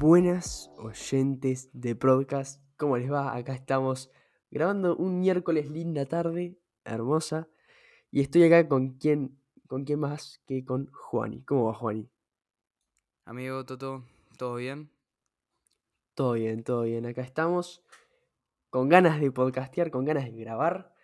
Buenas 0.00 0.70
oyentes 0.78 1.68
de 1.74 1.94
podcast, 1.94 2.64
¿cómo 2.78 2.96
les 2.96 3.12
va? 3.12 3.36
Acá 3.36 3.52
estamos 3.52 4.10
grabando 4.50 4.96
un 4.96 5.20
miércoles 5.20 5.70
linda 5.70 6.06
tarde, 6.06 6.58
hermosa, 6.84 7.50
y 8.10 8.22
estoy 8.22 8.44
acá 8.44 8.66
con 8.66 8.96
quién, 8.96 9.38
con 9.66 9.84
quién 9.84 10.00
más 10.00 10.40
que 10.46 10.64
con 10.64 10.90
Juani. 10.90 11.42
¿Cómo 11.42 11.66
va 11.66 11.74
Juani? 11.74 12.08
Amigo 13.26 13.66
Toto, 13.66 14.06
¿todo 14.38 14.54
bien? 14.54 14.90
Todo 16.14 16.32
bien, 16.32 16.64
todo 16.64 16.84
bien. 16.84 17.04
Acá 17.04 17.20
estamos 17.20 17.84
con 18.70 18.88
ganas 18.88 19.20
de 19.20 19.30
podcastear, 19.30 19.90
con 19.90 20.06
ganas 20.06 20.24
de 20.24 20.32
grabar. 20.32 20.94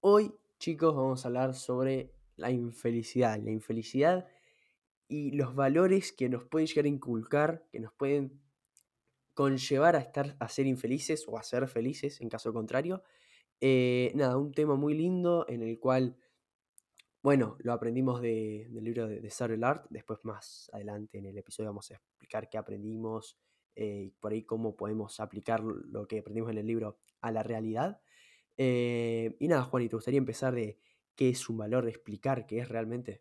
Hoy, 0.00 0.34
chicos, 0.58 0.96
vamos 0.96 1.22
a 1.22 1.28
hablar 1.28 1.52
sobre 1.52 2.14
la 2.36 2.50
infelicidad, 2.50 3.38
la 3.42 3.50
infelicidad 3.50 4.26
y 5.08 5.32
los 5.32 5.54
valores 5.54 6.12
que 6.12 6.28
nos 6.28 6.44
pueden 6.44 6.66
llegar 6.66 6.84
a 6.84 6.88
inculcar, 6.88 7.66
que 7.72 7.80
nos 7.80 7.92
pueden 7.94 8.40
conllevar 9.34 9.96
a 9.96 10.00
estar 10.00 10.36
a 10.40 10.48
ser 10.48 10.66
infelices 10.66 11.24
o 11.26 11.38
a 11.38 11.42
ser 11.42 11.66
felices 11.68 12.20
en 12.20 12.28
caso 12.28 12.52
contrario. 12.52 13.02
Eh, 13.60 14.12
nada, 14.14 14.36
un 14.36 14.52
tema 14.52 14.76
muy 14.76 14.94
lindo 14.94 15.46
en 15.48 15.62
el 15.62 15.78
cual, 15.78 16.16
bueno, 17.22 17.56
lo 17.60 17.72
aprendimos 17.72 18.20
del 18.20 18.84
libro 18.84 19.08
de, 19.08 19.20
de 19.20 19.30
Sarah 19.30 19.56
Art. 19.62 19.86
Después, 19.90 20.20
más 20.24 20.70
adelante 20.72 21.18
en 21.18 21.26
el 21.26 21.38
episodio, 21.38 21.70
vamos 21.70 21.90
a 21.90 21.94
explicar 21.94 22.48
qué 22.48 22.58
aprendimos 22.58 23.38
eh, 23.74 24.06
y 24.06 24.10
por 24.10 24.32
ahí 24.32 24.42
cómo 24.42 24.76
podemos 24.76 25.20
aplicar 25.20 25.62
lo 25.62 26.08
que 26.08 26.18
aprendimos 26.18 26.50
en 26.50 26.58
el 26.58 26.66
libro 26.66 26.98
a 27.20 27.30
la 27.30 27.44
realidad. 27.44 28.00
Eh, 28.56 29.36
y 29.38 29.46
nada, 29.46 29.62
Juan, 29.62 29.84
¿y 29.84 29.88
te 29.88 29.94
gustaría 29.94 30.18
empezar 30.18 30.52
de 30.52 30.80
qué 31.14 31.28
es 31.28 31.48
un 31.48 31.58
valor, 31.58 31.88
explicar 31.88 32.44
qué 32.44 32.58
es 32.58 32.68
realmente? 32.68 33.20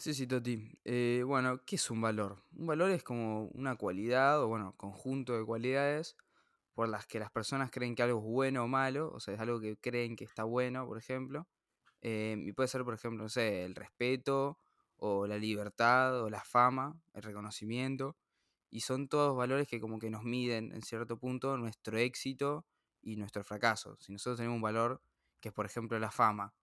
Sí, 0.00 0.14
sí, 0.14 0.26
Toti. 0.26 0.78
Eh, 0.84 1.22
bueno, 1.26 1.62
¿qué 1.66 1.76
es 1.76 1.90
un 1.90 2.00
valor? 2.00 2.42
Un 2.56 2.66
valor 2.66 2.90
es 2.90 3.02
como 3.02 3.48
una 3.48 3.76
cualidad 3.76 4.42
o, 4.42 4.48
bueno, 4.48 4.74
conjunto 4.78 5.36
de 5.38 5.44
cualidades 5.44 6.16
por 6.72 6.88
las 6.88 7.06
que 7.06 7.18
las 7.18 7.30
personas 7.30 7.70
creen 7.70 7.94
que 7.94 8.02
algo 8.02 8.18
es 8.20 8.24
bueno 8.24 8.64
o 8.64 8.66
malo, 8.66 9.12
o 9.12 9.20
sea, 9.20 9.34
es 9.34 9.40
algo 9.40 9.60
que 9.60 9.76
creen 9.76 10.16
que 10.16 10.24
está 10.24 10.44
bueno, 10.44 10.86
por 10.86 10.96
ejemplo. 10.96 11.46
Eh, 12.00 12.34
y 12.40 12.52
puede 12.52 12.68
ser, 12.68 12.82
por 12.84 12.94
ejemplo, 12.94 13.22
no 13.24 13.28
sé, 13.28 13.64
el 13.64 13.74
respeto 13.74 14.58
o 14.96 15.26
la 15.26 15.36
libertad 15.36 16.22
o 16.22 16.30
la 16.30 16.42
fama, 16.44 16.98
el 17.12 17.22
reconocimiento. 17.22 18.16
Y 18.70 18.80
son 18.80 19.06
todos 19.08 19.36
valores 19.36 19.68
que 19.68 19.80
como 19.80 19.98
que 19.98 20.08
nos 20.08 20.24
miden 20.24 20.72
en 20.72 20.80
cierto 20.82 21.18
punto 21.18 21.58
nuestro 21.58 21.98
éxito 21.98 22.64
y 23.02 23.16
nuestro 23.16 23.44
fracaso. 23.44 23.98
Si 24.00 24.12
nosotros 24.12 24.38
tenemos 24.38 24.56
un 24.56 24.62
valor 24.62 25.02
que 25.40 25.50
es, 25.50 25.54
por 25.54 25.66
ejemplo, 25.66 25.98
la 25.98 26.10
fama, 26.10 26.54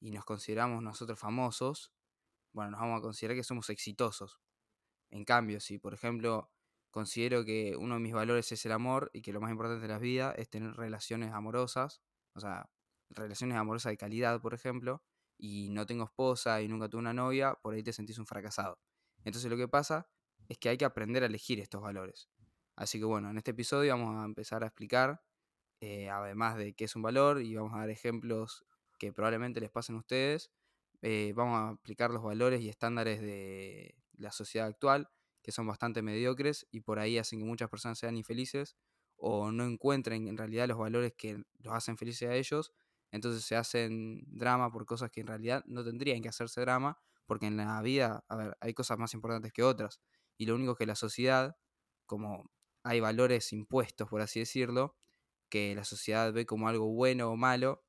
y 0.00 0.10
nos 0.10 0.26
consideramos 0.26 0.82
nosotros 0.82 1.18
famosos, 1.18 1.92
bueno, 2.52 2.72
nos 2.72 2.80
vamos 2.80 2.98
a 2.98 3.02
considerar 3.02 3.36
que 3.36 3.44
somos 3.44 3.70
exitosos. 3.70 4.40
En 5.10 5.24
cambio, 5.24 5.60
si 5.60 5.78
por 5.78 5.94
ejemplo 5.94 6.50
considero 6.90 7.44
que 7.44 7.76
uno 7.76 7.94
de 7.94 8.00
mis 8.00 8.12
valores 8.12 8.52
es 8.52 8.64
el 8.66 8.72
amor 8.72 9.10
y 9.14 9.22
que 9.22 9.32
lo 9.32 9.40
más 9.40 9.50
importante 9.50 9.82
de 9.82 9.88
la 9.88 9.98
vida 9.98 10.32
es 10.36 10.50
tener 10.50 10.74
relaciones 10.74 11.32
amorosas, 11.32 12.02
o 12.34 12.40
sea, 12.40 12.70
relaciones 13.10 13.56
amorosas 13.56 13.92
de 13.92 13.96
calidad, 13.96 14.40
por 14.40 14.54
ejemplo, 14.54 15.02
y 15.38 15.70
no 15.70 15.86
tengo 15.86 16.04
esposa 16.04 16.62
y 16.62 16.68
nunca 16.68 16.88
tuve 16.88 17.00
una 17.00 17.14
novia, 17.14 17.54
por 17.54 17.74
ahí 17.74 17.82
te 17.82 17.92
sentís 17.92 18.18
un 18.18 18.26
fracasado. 18.26 18.78
Entonces 19.24 19.50
lo 19.50 19.56
que 19.56 19.68
pasa 19.68 20.08
es 20.48 20.58
que 20.58 20.68
hay 20.68 20.76
que 20.76 20.84
aprender 20.84 21.22
a 21.22 21.26
elegir 21.26 21.60
estos 21.60 21.82
valores. 21.82 22.28
Así 22.76 22.98
que 22.98 23.04
bueno, 23.04 23.30
en 23.30 23.38
este 23.38 23.52
episodio 23.52 23.92
vamos 23.92 24.22
a 24.22 24.24
empezar 24.24 24.62
a 24.62 24.66
explicar, 24.66 25.22
eh, 25.80 26.10
además 26.10 26.56
de 26.56 26.74
qué 26.74 26.84
es 26.84 26.96
un 26.96 27.02
valor, 27.02 27.42
y 27.42 27.54
vamos 27.54 27.74
a 27.74 27.78
dar 27.78 27.90
ejemplos 27.90 28.64
que 28.98 29.12
probablemente 29.12 29.60
les 29.60 29.70
pasen 29.70 29.96
a 29.96 29.98
ustedes, 29.98 30.52
eh, 31.02 31.32
vamos 31.34 31.56
a 31.58 31.68
aplicar 31.70 32.10
los 32.10 32.22
valores 32.22 32.60
y 32.62 32.68
estándares 32.68 33.20
de 33.20 33.96
la 34.14 34.32
sociedad 34.32 34.68
actual, 34.68 35.08
que 35.42 35.52
son 35.52 35.66
bastante 35.66 36.02
mediocres 36.02 36.66
y 36.70 36.80
por 36.80 36.98
ahí 36.98 37.18
hacen 37.18 37.40
que 37.40 37.44
muchas 37.44 37.68
personas 37.68 37.98
sean 37.98 38.16
infelices 38.16 38.76
o 39.16 39.50
no 39.52 39.64
encuentren 39.64 40.28
en 40.28 40.36
realidad 40.36 40.68
los 40.68 40.78
valores 40.78 41.12
que 41.16 41.42
los 41.60 41.74
hacen 41.74 41.96
felices 41.96 42.28
a 42.28 42.34
ellos, 42.34 42.72
entonces 43.10 43.44
se 43.44 43.56
hacen 43.56 44.22
drama 44.26 44.70
por 44.72 44.86
cosas 44.86 45.10
que 45.10 45.20
en 45.20 45.26
realidad 45.26 45.64
no 45.66 45.84
tendrían 45.84 46.22
que 46.22 46.28
hacerse 46.28 46.60
drama, 46.62 46.98
porque 47.26 47.46
en 47.46 47.56
la 47.56 47.80
vida, 47.82 48.24
a 48.28 48.36
ver, 48.36 48.56
hay 48.60 48.74
cosas 48.74 48.98
más 48.98 49.14
importantes 49.14 49.52
que 49.52 49.62
otras, 49.62 50.00
y 50.38 50.46
lo 50.46 50.54
único 50.54 50.74
que 50.76 50.86
la 50.86 50.96
sociedad, 50.96 51.56
como 52.06 52.50
hay 52.84 53.00
valores 53.00 53.52
impuestos, 53.52 54.08
por 54.08 54.20
así 54.22 54.40
decirlo, 54.40 54.96
que 55.48 55.74
la 55.74 55.84
sociedad 55.84 56.32
ve 56.32 56.46
como 56.46 56.68
algo 56.68 56.86
bueno 56.92 57.30
o 57.30 57.36
malo, 57.36 57.84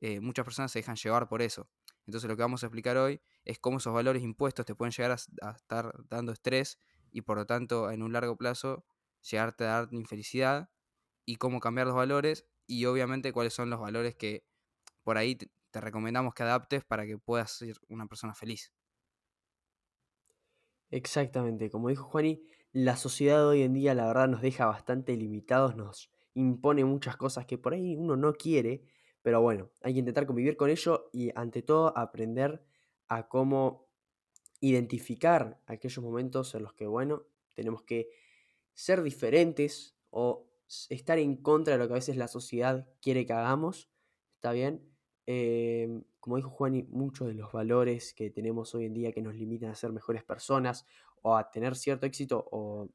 eh, 0.00 0.20
muchas 0.20 0.44
personas 0.44 0.72
se 0.72 0.80
dejan 0.80 0.96
llevar 0.96 1.28
por 1.28 1.42
eso. 1.42 1.70
Entonces 2.06 2.28
lo 2.28 2.36
que 2.36 2.42
vamos 2.42 2.62
a 2.62 2.66
explicar 2.66 2.96
hoy 2.96 3.20
es 3.44 3.58
cómo 3.58 3.78
esos 3.78 3.92
valores 3.92 4.22
impuestos 4.22 4.64
te 4.64 4.74
pueden 4.74 4.92
llegar 4.92 5.16
a, 5.42 5.50
estar 5.50 5.92
dando 6.08 6.32
estrés 6.32 6.78
y 7.10 7.22
por 7.22 7.36
lo 7.36 7.46
tanto 7.46 7.90
en 7.90 8.02
un 8.02 8.12
largo 8.12 8.36
plazo 8.36 8.84
llegarte 9.28 9.64
a 9.64 9.68
dar 9.68 9.88
infelicidad 9.90 10.70
y 11.24 11.36
cómo 11.36 11.60
cambiar 11.60 11.88
los 11.88 11.96
valores 11.96 12.46
y 12.66 12.84
obviamente 12.84 13.32
cuáles 13.32 13.54
son 13.54 13.70
los 13.70 13.80
valores 13.80 14.14
que 14.14 14.44
por 15.02 15.18
ahí 15.18 15.34
te, 15.36 15.50
te 15.70 15.80
recomendamos 15.80 16.34
que 16.34 16.42
adaptes 16.42 16.84
para 16.84 17.06
que 17.06 17.18
puedas 17.18 17.50
ser 17.50 17.76
una 17.88 18.06
persona 18.06 18.34
feliz. 18.34 18.72
Exactamente, 20.90 21.70
como 21.70 21.88
dijo 21.88 22.04
Juani, 22.04 22.42
la 22.72 22.96
sociedad 22.96 23.38
de 23.38 23.44
hoy 23.44 23.62
en 23.62 23.72
día 23.72 23.94
la 23.94 24.06
verdad 24.06 24.28
nos 24.28 24.40
deja 24.40 24.66
bastante 24.66 25.16
limitados, 25.16 25.74
nos 25.74 26.10
impone 26.34 26.84
muchas 26.84 27.16
cosas 27.16 27.46
que 27.46 27.58
por 27.58 27.74
ahí 27.74 27.96
uno 27.96 28.16
no 28.16 28.34
quiere, 28.34 28.84
pero 29.26 29.40
bueno, 29.40 29.72
hay 29.82 29.92
que 29.92 29.98
intentar 29.98 30.24
convivir 30.24 30.56
con 30.56 30.70
ello 30.70 31.10
y 31.12 31.32
ante 31.34 31.60
todo 31.60 31.92
aprender 31.98 32.62
a 33.08 33.26
cómo 33.26 33.88
identificar 34.60 35.60
aquellos 35.66 36.04
momentos 36.04 36.54
en 36.54 36.62
los 36.62 36.74
que, 36.74 36.86
bueno, 36.86 37.24
tenemos 37.52 37.82
que 37.82 38.08
ser 38.72 39.02
diferentes 39.02 39.96
o 40.10 40.46
estar 40.90 41.18
en 41.18 41.38
contra 41.38 41.72
de 41.72 41.78
lo 41.80 41.88
que 41.88 41.94
a 41.94 41.96
veces 41.96 42.16
la 42.16 42.28
sociedad 42.28 42.88
quiere 43.02 43.26
que 43.26 43.32
hagamos, 43.32 43.90
¿está 44.36 44.52
bien? 44.52 44.94
Eh, 45.26 46.04
como 46.20 46.36
dijo 46.36 46.50
Juani, 46.50 46.84
muchos 46.84 47.26
de 47.26 47.34
los 47.34 47.50
valores 47.50 48.14
que 48.14 48.30
tenemos 48.30 48.76
hoy 48.76 48.84
en 48.84 48.94
día 48.94 49.10
que 49.10 49.22
nos 49.22 49.34
limitan 49.34 49.70
a 49.70 49.74
ser 49.74 49.90
mejores 49.90 50.22
personas 50.22 50.86
o 51.22 51.36
a 51.36 51.50
tener 51.50 51.74
cierto 51.74 52.06
éxito 52.06 52.46
o 52.52 52.90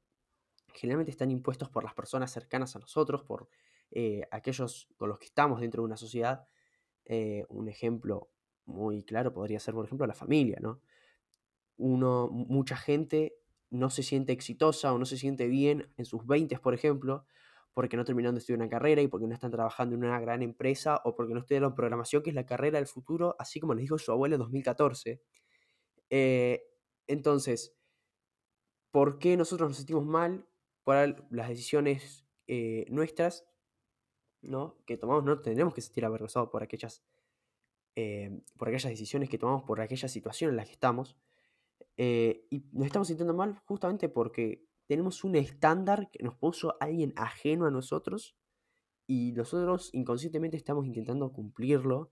generalmente 0.74 1.12
están 1.12 1.30
impuestos 1.30 1.68
por 1.70 1.84
las 1.84 1.94
personas 1.94 2.32
cercanas 2.32 2.74
a 2.78 2.80
nosotros, 2.80 3.22
por 3.22 3.50
eh, 3.92 4.24
aquellos 4.32 4.88
con 4.98 5.10
los 5.10 5.20
que 5.20 5.26
estamos 5.26 5.62
dentro 5.62 5.82
de 5.82 5.86
una 5.86 5.98
sociedad. 5.98 6.48
Eh, 7.06 7.46
un 7.50 7.68
ejemplo 7.68 8.32
muy 8.66 9.04
claro 9.04 9.34
podría 9.34 9.60
ser, 9.60 9.74
por 9.74 9.86
ejemplo, 9.86 10.08
la 10.08 10.14
familia, 10.14 10.60
¿no? 10.62 10.82
Uno, 11.78 12.30
mucha 12.30 12.78
gente 12.78 13.36
no 13.70 13.90
se 13.90 14.04
siente 14.04 14.34
exitosa 14.34 14.94
o 14.94 14.98
no 14.98 15.06
se 15.06 15.18
siente 15.18 15.48
bien 15.48 15.92
en 15.98 16.06
sus 16.06 16.26
20, 16.26 16.58
por 16.60 16.74
ejemplo, 16.74 17.26
porque 17.74 17.98
no 17.98 18.06
terminaron 18.06 18.36
de 18.36 18.40
estudiar 18.40 18.60
una 18.60 18.70
carrera 18.70 19.02
y 19.02 19.08
porque 19.08 19.28
no 19.28 19.34
están 19.34 19.52
trabajando 19.52 19.96
en 19.96 20.04
una 20.04 20.20
gran 20.20 20.42
empresa 20.42 21.02
o 21.06 21.16
porque 21.16 21.34
no 21.34 21.40
estudiaron 21.40 21.74
programación, 21.74 22.22
que 22.22 22.30
es 22.30 22.36
la 22.36 22.46
carrera 22.46 22.78
del 22.78 22.88
futuro, 22.88 23.36
así 23.40 23.60
como 23.60 23.74
les 23.74 23.84
dijo 23.84 23.98
su 23.98 24.12
abuelo 24.12 24.36
en 24.36 24.40
2014. 24.40 25.22
Eh, 26.10 26.64
entonces, 27.08 27.76
¿por 28.92 29.20
qué 29.20 29.38
nosotros 29.38 29.70
nos 29.70 29.78
sentimos 29.78 30.06
mal 30.06 30.46
por 30.84 31.26
las 31.32 31.50
decisiones 31.50 32.26
eh, 32.48 32.86
nuestras 32.90 33.46
¿no? 34.42 34.78
que 34.86 34.98
tomamos? 34.98 35.24
No 35.24 35.40
tendremos 35.42 35.74
que 35.74 35.82
sentir 35.82 36.06
avergonzados 36.06 36.50
por 36.50 36.64
aquellas, 36.64 37.04
eh, 37.96 38.42
por 38.58 38.68
aquellas 38.68 38.92
decisiones 38.92 39.30
que 39.30 39.38
tomamos, 39.38 39.64
por 39.64 39.82
aquella 39.82 40.08
situación 40.08 40.52
en 40.52 40.58
la 40.58 40.66
que 40.66 40.72
estamos. 40.72 41.18
Eh, 41.98 42.48
y 42.50 42.66
nos 42.72 42.88
estamos 42.88 43.08
sintiendo 43.08 43.34
mal 43.34 43.62
justamente 43.66 44.10
porque 44.10 44.66
tenemos 44.88 45.24
un 45.24 45.36
estándar 45.36 46.10
que 46.12 46.24
nos 46.24 46.36
puso 46.36 46.76
alguien 46.80 47.14
ajeno 47.16 47.66
a 47.66 47.72
nosotros 47.72 48.36
y 49.08 49.34
nosotros 49.34 49.90
inconscientemente 49.94 50.58
estamos 50.58 50.86
intentando 50.86 51.32
cumplirlo, 51.32 52.12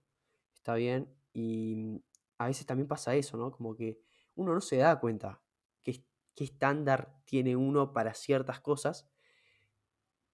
está 0.54 0.76
bien, 0.76 1.14
y 1.34 2.04
a 2.38 2.48
veces 2.48 2.66
también 2.66 2.88
pasa 2.88 3.16
eso, 3.16 3.38
¿no? 3.38 3.52
Como 3.52 3.76
que 3.76 4.00
uno 4.36 4.54
no 4.54 4.62
se 4.62 4.78
da 4.78 5.00
cuenta 5.00 5.42
qué, 5.84 6.04
qué 6.36 6.44
estándar 6.44 7.16
tiene 7.26 7.56
uno 7.56 7.94
para 7.94 8.14
ciertas 8.14 8.60
cosas 8.60 9.08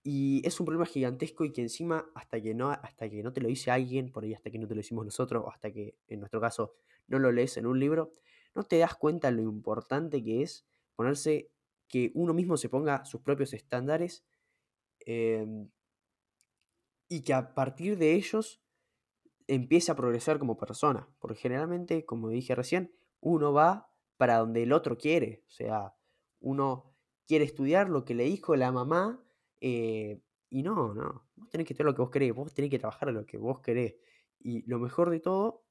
y 0.07 0.46
es 0.46 0.60
un 0.60 0.68
problema 0.68 0.86
gigantesco 0.86 1.46
y 1.46 1.52
que 1.52 1.63
encima 1.63 2.12
hasta 2.13 2.40
que 2.40 2.54
no, 2.54 2.69
hasta 2.69 3.10
que 3.10 3.24
no 3.24 3.34
te 3.34 3.42
lo 3.42 3.48
dice 3.48 3.72
alguien, 3.72 4.12
por 4.12 4.24
ahí 4.24 4.36
hasta 4.36 4.52
que 4.52 4.60
no 4.60 4.68
te 4.68 4.75
lo 4.75 4.81
decimos 4.81 5.04
nosotros, 5.04 5.44
o 5.44 5.50
hasta 5.50 5.72
que 5.72 5.98
en 6.07 6.19
nuestro 6.19 6.40
caso 6.40 6.75
no 7.07 7.18
lo 7.18 7.31
lees 7.31 7.57
en 7.57 7.66
un 7.66 7.80
libro, 7.80 8.12
no 8.54 8.63
te 8.66 8.78
das 8.78 8.94
cuenta 8.94 9.31
lo 9.31 9.42
importante 9.42 10.24
que 10.24 10.44
es 10.44 10.68
ponerse, 10.96 11.50
que 11.88 12.12
uno 12.13 12.36
mismo 12.36 12.56
se 12.56 12.69
ponga 12.69 13.04
sus 13.04 13.22
propios 13.22 13.52
estándares 13.54 14.24
eh, 15.07 15.48
y 17.10 17.22
que 17.22 17.34
a 17.34 17.56
partir 17.56 17.98
de 17.98 18.13
ellos 18.13 18.62
empiece 19.48 19.92
a 19.92 19.96
progresar 19.96 20.38
como 20.38 20.56
persona. 20.56 21.10
Porque 21.18 21.40
generalmente, 21.40 22.06
como 22.06 22.30
dije 22.30 22.54
recién, 22.54 22.94
uno 23.22 23.54
va 23.54 23.92
para 24.18 24.38
donde 24.38 24.62
el 24.62 24.72
otro 24.72 25.00
quiere. 25.00 25.44
O 25.48 25.51
sea, 25.51 25.96
uno 26.42 26.96
quiere 27.25 27.46
estudiar 27.46 27.90
lo 27.90 28.06
que 28.06 28.13
le 28.13 28.25
dijo 28.25 28.56
la 28.56 28.72
mamá 28.72 29.25
eh, 29.62 30.22
y 30.50 30.63
no, 30.63 30.94
no. 30.94 31.28
Vos 31.36 31.50
tenés 31.50 31.68
que 31.68 31.74
estudiar 31.74 31.88
lo 31.88 31.96
que 31.96 32.02
vos 32.02 32.12
querés, 32.12 32.34
vos 32.34 32.54
tenés 32.54 32.72
que 32.72 32.80
trabajar 32.80 33.12
lo 33.12 33.25
que 33.25 33.38
vos 33.38 33.60
querés. 33.62 33.96
Y 34.40 34.63
lo 34.69 34.80
mejor 34.80 35.10
de 35.10 35.19
todo 35.19 35.66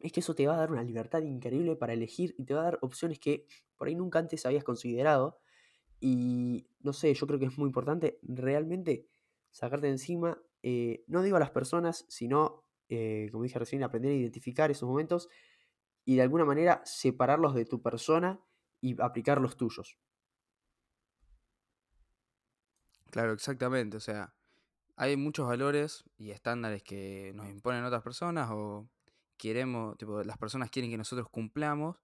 es 0.00 0.12
que 0.12 0.20
eso 0.20 0.34
te 0.34 0.46
va 0.46 0.54
a 0.54 0.58
dar 0.58 0.72
una 0.72 0.82
libertad 0.82 1.22
increíble 1.22 1.76
para 1.76 1.92
elegir 1.92 2.34
y 2.38 2.44
te 2.44 2.54
va 2.54 2.60
a 2.60 2.64
dar 2.64 2.78
opciones 2.82 3.18
que 3.18 3.46
por 3.76 3.88
ahí 3.88 3.94
nunca 3.94 4.18
antes 4.18 4.46
habías 4.46 4.64
considerado. 4.64 5.38
Y 6.00 6.66
no 6.80 6.92
sé, 6.92 7.14
yo 7.14 7.26
creo 7.26 7.38
que 7.38 7.46
es 7.46 7.58
muy 7.58 7.66
importante 7.68 8.18
realmente 8.22 9.08
sacarte 9.50 9.86
de 9.86 9.92
encima, 9.92 10.42
eh, 10.62 11.04
no 11.06 11.22
digo 11.22 11.36
a 11.36 11.40
las 11.40 11.50
personas, 11.50 12.04
sino, 12.08 12.64
eh, 12.88 13.28
como 13.30 13.44
dije 13.44 13.58
recién, 13.58 13.82
aprender 13.82 14.12
a 14.12 14.16
identificar 14.16 14.70
esos 14.70 14.88
momentos 14.88 15.28
y 16.04 16.16
de 16.16 16.22
alguna 16.22 16.44
manera 16.44 16.82
separarlos 16.84 17.54
de 17.54 17.64
tu 17.64 17.80
persona 17.82 18.40
y 18.80 19.00
aplicar 19.00 19.40
los 19.40 19.56
tuyos. 19.56 19.98
Claro, 23.14 23.32
exactamente. 23.32 23.96
O 23.96 24.00
sea, 24.00 24.34
hay 24.96 25.16
muchos 25.16 25.46
valores 25.46 26.02
y 26.18 26.32
estándares 26.32 26.82
que 26.82 27.32
nos 27.36 27.48
imponen 27.48 27.84
otras 27.84 28.02
personas 28.02 28.50
o 28.50 28.88
queremos, 29.36 29.96
tipo, 29.98 30.24
las 30.24 30.36
personas 30.36 30.68
quieren 30.68 30.90
que 30.90 30.98
nosotros 30.98 31.28
cumplamos 31.30 32.02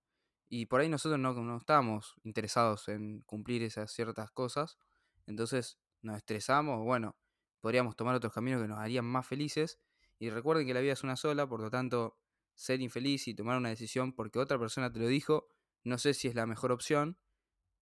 y 0.49 0.67
por 0.67 0.81
ahí 0.81 0.89
nosotros 0.89 1.19
no, 1.19 1.35
no 1.35 1.57
estamos 1.57 2.15
interesados 2.23 2.89
en 2.89 3.23
cumplir 3.23 3.65
esas 3.65 3.91
ciertas 3.93 4.31
cosas. 4.31 4.79
Entonces 5.27 5.79
nos 6.03 6.17
estresamos, 6.17 6.85
bueno, 6.85 7.17
podríamos 7.61 7.97
tomar 7.97 8.15
otros 8.15 8.33
caminos 8.33 8.63
que 8.63 8.69
nos 8.69 8.79
harían 8.79 9.05
más 9.05 9.27
felices. 9.27 9.81
Y 10.21 10.31
recuerden 10.31 10.65
que 10.67 10.75
la 10.75 10.81
vida 10.81 10.93
es 10.93 11.03
una 11.03 11.17
sola, 11.17 11.49
por 11.49 11.61
lo 11.61 11.71
tanto, 11.71 12.19
ser 12.55 12.81
infeliz 12.83 13.27
y 13.27 13.35
tomar 13.35 13.59
una 13.59 13.71
decisión 13.71 14.13
porque 14.13 14.39
otra 14.39 14.61
persona 14.61 14.93
te 14.93 15.01
lo 15.01 15.09
dijo, 15.09 15.49
no 15.83 15.99
sé 15.99 16.15
si 16.15 16.29
es 16.29 16.37
la 16.37 16.47
mejor 16.47 16.71
opción, 16.73 17.19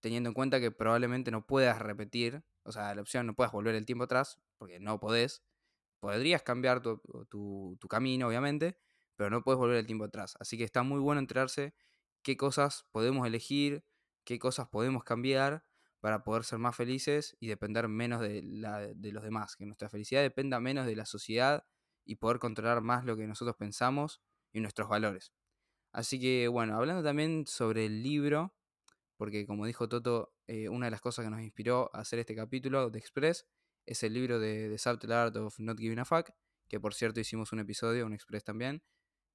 teniendo 0.00 0.31
en 0.31 0.34
cuenta 0.34 0.60
que 0.60 0.70
probablemente 0.70 1.31
no 1.31 1.46
puedas 1.46 1.81
repetir, 1.81 2.44
o 2.69 2.73
sea, 2.73 2.94
la 2.94 3.00
opción 3.00 3.26
no 3.26 3.35
puedas 3.35 3.50
volver 3.50 3.75
el 3.75 3.87
tiempo 3.87 4.05
atrás, 4.05 4.38
porque 4.59 4.79
no 4.79 5.00
podés. 5.00 5.43
Podrías 6.00 6.43
cambiar 6.43 6.81
tu, 6.81 7.79
camino, 7.88 8.29
obviamente, 8.29 8.79
pero 9.17 9.31
no 9.31 9.43
puedes 9.43 9.59
volver 9.59 9.79
el 9.79 9.87
tiempo 9.87 10.05
atrás. 10.05 10.37
Así 10.38 10.59
que 10.59 10.65
está 10.65 10.82
muy 10.82 11.00
bueno 11.00 11.19
enterarse 11.19 11.75
qué 12.23 12.37
cosas 12.37 12.87
podemos 12.93 13.26
elegir, 13.26 13.85
qué 14.25 14.38
cosas 14.38 14.69
podemos 14.69 15.03
cambiar 15.03 15.65
para 16.00 16.23
poder 16.23 16.44
ser 16.44 16.59
más 16.59 16.76
felices 16.76 17.37
y 17.41 17.49
depender 17.49 17.88
menos 17.88 18.20
de, 18.20 18.43
la, 18.43 18.81
de 18.81 19.12
los 19.12 19.25
demás, 19.25 19.56
que 19.56 19.67
nuestra 19.67 19.88
felicidad 19.88 20.23
dependa 20.23 20.61
menos 20.61 20.87
de 20.87 20.94
la 20.94 21.06
sociedad 21.06 21.67
y 22.05 22.17
poder 22.17 22.38
controlar 22.38 22.82
más 22.82 23.05
lo 23.05 23.17
que 23.17 23.26
nosotros 23.26 23.56
pensamos 23.56 24.20
y 24.53 24.61
nuestros 24.61 24.88
valores. 24.88 25.32
Así 25.93 26.20
que 26.20 26.49
bueno, 26.49 26.76
hablando 26.76 27.03
también 27.03 27.47
sobre 27.47 27.87
el 27.87 28.03
libro, 28.03 28.55
porque 29.19 29.47
como 29.47 29.67
dijo 29.67 29.88
Toto, 29.88 30.32
eh, 30.47 30.69
una 30.69 30.87
de 30.87 30.93
las 30.93 31.00
cosas 31.00 31.25
que 31.25 31.31
nos 31.31 31.43
inspiró 31.43 31.91
a 31.93 32.00
hacer 32.00 32.20
este 32.20 32.35
capítulo 32.35 32.88
de 32.88 32.99
Express 32.99 33.47
es 33.85 34.03
el 34.03 34.15
libro 34.15 34.38
de 34.38 34.69
The 34.70 34.79
Subtle 34.79 35.15
Art 35.15 35.37
of 35.37 35.59
Not 35.59 35.79
Giving 35.79 35.99
a 35.99 36.05
Fuck, 36.05 36.31
que 36.69 36.79
por 36.81 36.94
cierto 36.94 37.20
hicimos 37.20 37.53
un 37.53 37.59
episodio, 37.59 38.06
un 38.06 38.15
Express 38.15 38.44
también, 38.44 38.82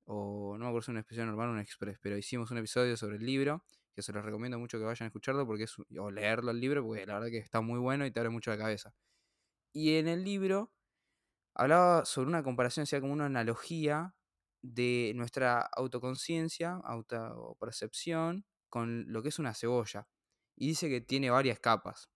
o 0.06 0.58
no 0.58 0.66
me 0.66 0.70
acuerdo 0.70 0.86
si 0.86 0.92
una 0.92 1.02
especial 1.02 1.28
normal 1.28 1.50
o 1.50 1.52
un 1.52 1.60
Express, 1.60 2.00
pero 2.02 2.18
hicimos 2.18 2.50
un 2.52 2.58
episodio 2.58 2.96
sobre 2.98 3.18
el 3.18 3.26
libro, 3.26 3.66
que 3.94 4.02
se 4.02 4.14
los 4.14 4.24
recomiendo 4.24 4.58
mucho 4.58 4.80
que 4.80 4.86
vayan 4.86 5.06
a 5.06 5.08
escucharlo 5.08 5.46
porque 5.46 5.64
es, 5.64 5.76
o 6.00 6.12
leerlo 6.12 6.52
el 6.52 6.60
libro, 6.60 6.84
porque 6.84 7.06
la 7.06 7.16
verdad 7.16 7.30
que 7.30 7.38
está 7.38 7.62
muy 7.62 7.80
bueno 7.80 8.06
y 8.06 8.12
te 8.12 8.20
abre 8.20 8.30
mucho 8.30 8.52
la 8.52 8.58
cabeza. 8.58 8.96
Y 9.74 9.96
en 9.98 10.08
el 10.08 10.24
libro 10.24 10.72
hablaba 11.54 12.06
sobre 12.06 12.30
una 12.30 12.44
comparación, 12.44 12.86
sea 12.86 13.02
como 13.02 13.14
una 13.14 13.26
analogía 13.26 14.16
de 14.62 15.12
nuestra 15.16 15.62
autoconciencia, 15.62 16.80
autopercepción, 16.84 18.46
con 18.74 19.06
lo 19.14 19.22
que 19.22 19.30
es 19.30 19.38
una 19.38 19.54
cebolla. 19.54 20.08
Y 20.56 20.70
dice 20.70 20.90
que 20.90 21.00
tiene 21.00 21.30
varias 21.30 21.60
capas. 21.60 22.10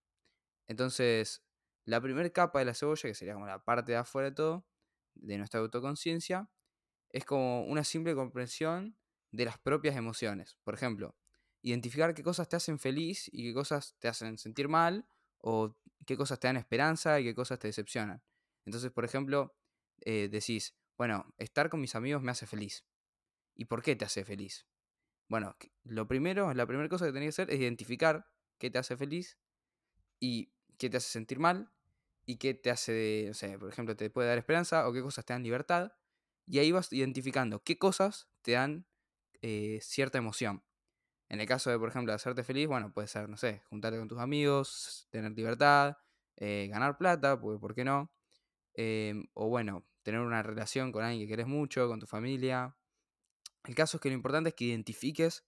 Entonces, 0.66 1.44
la 1.84 2.00
primera 2.00 2.28
capa 2.30 2.58
de 2.58 2.64
la 2.64 2.74
cebolla, 2.74 3.02
que 3.02 3.14
sería 3.14 3.34
como 3.34 3.46
la 3.46 3.62
parte 3.62 3.92
de 3.92 3.98
afuera 3.98 4.30
de 4.30 4.34
todo, 4.34 4.66
de 5.14 5.38
nuestra 5.38 5.60
autoconciencia, 5.60 6.50
es 7.10 7.24
como 7.24 7.64
una 7.66 7.84
simple 7.84 8.12
comprensión 8.16 8.98
de 9.30 9.44
las 9.44 9.56
propias 9.58 9.94
emociones. 9.94 10.58
Por 10.64 10.74
ejemplo, 10.74 11.14
identificar 11.62 12.12
qué 12.12 12.24
cosas 12.24 12.48
te 12.48 12.56
hacen 12.56 12.80
feliz 12.80 13.28
y 13.32 13.44
qué 13.44 13.54
cosas 13.54 13.94
te 14.00 14.08
hacen 14.08 14.36
sentir 14.36 14.66
mal, 14.66 15.08
o 15.38 15.76
qué 16.06 16.16
cosas 16.16 16.40
te 16.40 16.48
dan 16.48 16.56
esperanza 16.56 17.20
y 17.20 17.24
qué 17.24 17.36
cosas 17.36 17.60
te 17.60 17.68
decepcionan. 17.68 18.20
Entonces, 18.64 18.90
por 18.90 19.04
ejemplo, 19.04 19.54
eh, 20.00 20.28
decís, 20.28 20.74
bueno, 20.96 21.32
estar 21.38 21.70
con 21.70 21.80
mis 21.80 21.94
amigos 21.94 22.20
me 22.20 22.32
hace 22.32 22.48
feliz. 22.48 22.84
¿Y 23.54 23.66
por 23.66 23.80
qué 23.80 23.94
te 23.94 24.04
hace 24.04 24.24
feliz? 24.24 24.66
Bueno, 25.28 25.56
lo 25.84 26.08
primero, 26.08 26.52
la 26.54 26.66
primera 26.66 26.88
cosa 26.88 27.06
que 27.06 27.12
tenés 27.12 27.36
que 27.36 27.42
hacer 27.42 27.54
es 27.54 27.60
identificar 27.60 28.26
qué 28.58 28.70
te 28.70 28.78
hace 28.78 28.96
feliz 28.96 29.38
y 30.20 30.52
qué 30.78 30.90
te 30.90 30.98
hace 30.98 31.10
sentir 31.10 31.38
mal 31.38 31.72
y 32.26 32.36
qué 32.38 32.54
te 32.54 32.70
hace, 32.70 33.26
no 33.28 33.34
sé, 33.34 33.58
por 33.58 33.70
ejemplo, 33.70 33.96
te 33.96 34.10
puede 34.10 34.28
dar 34.28 34.38
esperanza 34.38 34.88
o 34.88 34.92
qué 34.92 35.02
cosas 35.02 35.24
te 35.24 35.32
dan 35.34 35.42
libertad 35.42 35.92
y 36.46 36.58
ahí 36.60 36.72
vas 36.72 36.92
identificando 36.92 37.62
qué 37.64 37.78
cosas 37.78 38.28
te 38.42 38.52
dan 38.52 38.86
eh, 39.42 39.80
cierta 39.82 40.18
emoción. 40.18 40.64
En 41.28 41.40
el 41.40 41.46
caso 41.48 41.70
de, 41.70 41.78
por 41.78 41.88
ejemplo, 41.90 42.12
hacerte 42.14 42.44
feliz, 42.44 42.68
bueno, 42.68 42.92
puede 42.92 43.08
ser, 43.08 43.28
no 43.28 43.36
sé, 43.36 43.62
juntarte 43.70 43.98
con 43.98 44.08
tus 44.08 44.18
amigos, 44.20 45.08
tener 45.10 45.32
libertad, 45.32 45.98
eh, 46.36 46.68
ganar 46.70 46.98
plata, 46.98 47.40
porque 47.40 47.60
¿por 47.60 47.74
qué 47.74 47.84
no? 47.84 48.12
Em, 48.74 49.26
o 49.34 49.48
bueno, 49.48 49.86
tener 50.02 50.20
una 50.20 50.42
relación 50.42 50.92
con 50.92 51.04
alguien 51.04 51.22
que 51.22 51.28
querés 51.30 51.46
mucho, 51.46 51.88
con 51.88 52.00
tu 52.00 52.06
familia. 52.06 52.76
El 53.68 53.74
caso 53.74 53.98
es 53.98 54.00
que 54.00 54.08
lo 54.08 54.14
importante 54.14 54.48
es 54.48 54.54
que 54.54 54.64
identifiques 54.64 55.44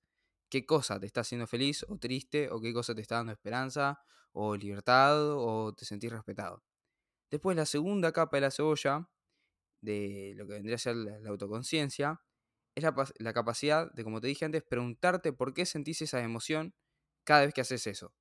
qué 0.51 0.67
cosa 0.67 1.01
te 1.01 1.07
está 1.07 1.23
haciendo 1.23 1.47
feliz 1.47 1.87
o 1.89 1.97
triste, 1.97 2.51
o 2.51 2.61
qué 2.61 2.75
cosa 2.75 2.95
te 2.95 3.01
está 3.01 3.15
dando 3.15 3.33
esperanza, 3.33 4.05
o 4.33 4.57
libertad, 4.57 5.17
o 5.39 5.73
te 5.75 5.87
sentís 5.87 6.13
respetado. 6.13 6.63
Después 7.31 7.57
la 7.57 7.65
segunda 7.65 8.13
capa 8.13 8.37
de 8.37 8.41
la 8.43 8.51
cebolla 8.51 9.09
de 9.81 10.35
lo 10.37 10.47
que 10.47 10.53
vendría 10.53 10.75
a 10.75 10.79
ser 10.79 10.97
la, 10.97 11.31
autoconciencia, 11.31 12.21
es 12.75 12.85
la, 12.85 13.33
capacidad 13.33 13.91
de, 13.93 14.05
como 14.05 14.21
te 14.21 14.27
dije 14.27 14.45
antes, 14.45 14.65
preguntarte 14.65 15.33
por 15.33 15.55
qué 15.55 15.65
sentís 15.65 16.03
esa 16.03 16.23
emoción 16.23 16.75
cada 17.25 17.47
vez 17.47 17.55
que 17.55 17.63
haces 17.63 17.87
eso. 17.87 18.13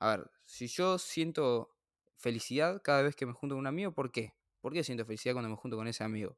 A 0.00 0.16
ver, 0.16 0.30
si 0.46 0.66
yo 0.66 0.98
siento 0.98 1.76
felicidad 2.16 2.82
cada 2.82 3.02
vez 3.02 3.14
que 3.14 3.24
me 3.24 3.34
junto 3.34 3.54
con 3.54 3.60
un 3.60 3.66
amigo, 3.68 3.92
¿por 3.94 4.10
qué? 4.10 4.34
¿Por 4.60 4.72
qué 4.72 4.82
siento 4.82 5.06
felicidad 5.06 5.34
cuando 5.34 5.48
me 5.48 5.56
junto 5.56 5.76
con 5.76 5.86
ese 5.86 6.02
amigo? 6.02 6.36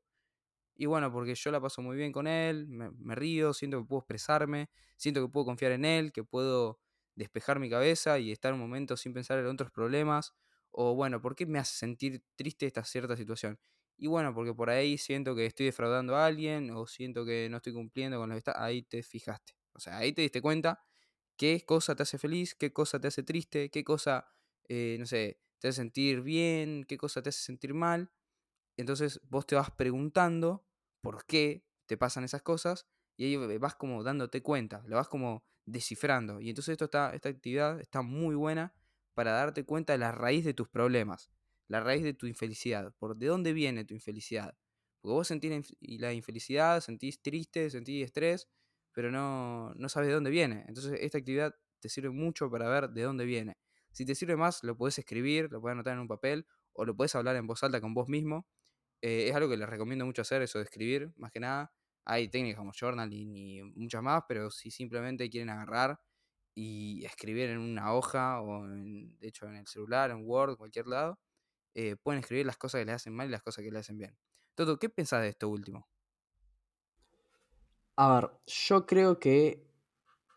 Y 0.80 0.86
bueno, 0.86 1.12
porque 1.12 1.34
yo 1.34 1.50
la 1.50 1.60
paso 1.60 1.82
muy 1.82 1.94
bien 1.94 2.10
con 2.10 2.26
él, 2.26 2.66
me, 2.66 3.14
río, 3.14 3.52
siento 3.52 3.78
que 3.82 3.84
puedo 3.84 4.00
expresarme, 4.00 4.70
siento 4.96 5.20
que 5.20 5.30
puedo 5.30 5.44
confiar 5.44 5.72
en 5.72 5.84
él, 5.84 6.10
que 6.10 6.24
puedo 6.24 6.80
despejar 7.14 7.58
mi 7.58 7.68
cabeza 7.68 8.18
y 8.18 8.32
estar 8.32 8.54
un 8.54 8.60
momento 8.60 8.96
sin 8.96 9.12
pensar 9.12 9.38
en 9.40 9.44
otros 9.44 9.70
problemas. 9.70 10.32
O 10.70 10.94
bueno, 10.94 11.20
¿por 11.20 11.36
qué 11.36 11.44
me 11.44 11.58
hace 11.58 11.76
sentir 11.76 12.24
triste 12.34 12.64
esta 12.64 12.82
cierta 12.82 13.14
situación? 13.14 13.60
Y 13.98 14.06
bueno, 14.06 14.32
porque 14.32 14.54
por 14.54 14.70
ahí 14.70 14.96
siento 14.96 15.36
que 15.36 15.44
estoy 15.44 15.66
defraudando 15.66 16.16
a 16.16 16.24
alguien 16.24 16.70
o 16.70 16.86
siento 16.86 17.26
que 17.26 17.48
no 17.50 17.58
estoy 17.58 17.74
cumpliendo 17.74 18.18
con 18.18 18.30
lo 18.30 18.34
que 18.36 18.38
está, 18.38 18.64
ahí 18.64 18.80
te 18.80 19.02
fijaste. 19.02 19.52
O 19.74 19.80
sea, 19.80 19.98
ahí 19.98 20.14
te 20.14 20.22
diste 20.22 20.40
cuenta 20.40 20.82
qué 21.36 21.62
cosa 21.66 21.94
te 21.94 22.04
hace 22.04 22.16
feliz, 22.16 22.54
qué 22.54 22.72
cosa 22.72 22.98
te 22.98 23.08
hace 23.08 23.22
triste, 23.22 23.68
qué 23.68 23.84
cosa, 23.84 24.32
eh, 24.66 24.96
no 24.98 25.04
sé, 25.04 25.42
te 25.58 25.68
hace 25.68 25.76
sentir 25.76 26.22
bien, 26.22 26.84
qué 26.84 26.96
cosa 26.96 27.20
te 27.20 27.28
hace 27.28 27.42
sentir 27.42 27.74
mal. 27.74 28.10
Entonces 28.78 29.20
vos 29.28 29.46
te 29.46 29.56
vas 29.56 29.70
preguntando 29.72 30.64
por 31.00 31.24
qué 31.26 31.64
te 31.86 31.96
pasan 31.96 32.24
esas 32.24 32.42
cosas 32.42 32.86
y 33.16 33.24
ahí 33.24 33.58
vas 33.58 33.74
como 33.74 34.02
dándote 34.02 34.42
cuenta, 34.42 34.82
lo 34.86 34.96
vas 34.96 35.08
como 35.08 35.44
descifrando. 35.66 36.40
Y 36.40 36.48
entonces 36.48 36.72
esto 36.72 36.86
está, 36.86 37.14
esta 37.14 37.28
actividad 37.28 37.80
está 37.80 38.02
muy 38.02 38.34
buena 38.34 38.74
para 39.14 39.32
darte 39.32 39.64
cuenta 39.64 39.92
de 39.92 39.98
la 39.98 40.12
raíz 40.12 40.44
de 40.44 40.54
tus 40.54 40.68
problemas 40.68 41.30
la 41.70 41.78
raíz 41.78 42.02
de 42.02 42.14
tu 42.14 42.26
infelicidad, 42.26 42.92
por 42.98 43.16
de 43.16 43.28
dónde 43.28 43.52
viene 43.52 43.84
tu 43.84 43.94
infelicidad. 43.94 44.56
Porque 45.00 45.14
vos 45.14 45.28
sentís 45.28 45.72
la 45.80 46.12
infelicidad, 46.12 46.80
sentís 46.80 47.22
triste, 47.22 47.70
sentís 47.70 48.04
estrés, 48.04 48.48
pero 48.92 49.12
no, 49.12 49.72
no 49.76 49.88
sabes 49.88 50.08
de 50.08 50.14
dónde 50.14 50.30
viene. 50.30 50.64
Entonces 50.66 50.98
esta 51.00 51.18
actividad 51.18 51.54
te 51.78 51.88
sirve 51.88 52.10
mucho 52.10 52.50
para 52.50 52.68
ver 52.68 52.90
de 52.90 53.02
dónde 53.02 53.24
viene. 53.24 53.56
Si 53.92 54.04
te 54.04 54.16
sirve 54.16 54.34
más, 54.34 54.64
lo 54.64 54.76
puedes 54.76 54.98
escribir, 54.98 55.48
lo 55.52 55.60
puedes 55.60 55.74
anotar 55.74 55.94
en 55.94 56.00
un 56.00 56.08
papel 56.08 56.44
o 56.72 56.84
lo 56.84 56.96
puedes 56.96 57.14
hablar 57.14 57.36
en 57.36 57.46
voz 57.46 57.62
alta 57.62 57.80
con 57.80 57.94
vos 57.94 58.08
mismo. 58.08 58.48
Eh, 59.02 59.28
es 59.28 59.34
algo 59.34 59.48
que 59.48 59.56
les 59.56 59.68
recomiendo 59.68 60.04
mucho 60.04 60.22
hacer, 60.22 60.42
eso 60.42 60.58
de 60.58 60.64
escribir, 60.64 61.12
más 61.16 61.30
que 61.30 61.40
nada. 61.40 61.72
Hay 62.04 62.28
técnicas 62.28 62.58
como 62.58 62.72
journaling 62.78 63.36
y 63.36 63.62
muchas 63.62 64.02
más, 64.02 64.22
pero 64.28 64.50
si 64.50 64.70
simplemente 64.70 65.28
quieren 65.30 65.50
agarrar 65.50 66.00
y 66.54 67.04
escribir 67.04 67.50
en 67.50 67.58
una 67.58 67.94
hoja 67.94 68.42
o 68.42 68.66
de 68.66 69.28
hecho 69.28 69.46
en 69.46 69.56
el 69.56 69.66
celular, 69.66 70.10
en 70.10 70.26
Word, 70.26 70.56
cualquier 70.56 70.86
lado, 70.86 71.20
eh, 71.74 71.96
pueden 71.96 72.20
escribir 72.20 72.46
las 72.46 72.56
cosas 72.56 72.80
que 72.80 72.84
le 72.86 72.92
hacen 72.92 73.14
mal 73.14 73.28
y 73.28 73.30
las 73.30 73.42
cosas 73.42 73.64
que 73.64 73.70
le 73.70 73.78
hacen 73.78 73.98
bien. 73.98 74.16
Toto, 74.54 74.78
¿qué 74.78 74.88
pensás 74.88 75.22
de 75.22 75.28
esto 75.28 75.48
último? 75.48 75.88
A 77.96 78.14
ver, 78.14 78.30
yo 78.46 78.86
creo 78.86 79.18
que 79.18 79.66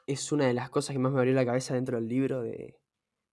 es 0.07 0.31
una 0.31 0.45
de 0.45 0.53
las 0.53 0.69
cosas 0.69 0.93
que 0.93 0.99
más 0.99 1.11
me 1.11 1.19
abrió 1.19 1.33
la 1.33 1.45
cabeza 1.45 1.73
dentro 1.73 1.97
del 1.97 2.07
libro 2.07 2.41
de, 2.41 2.79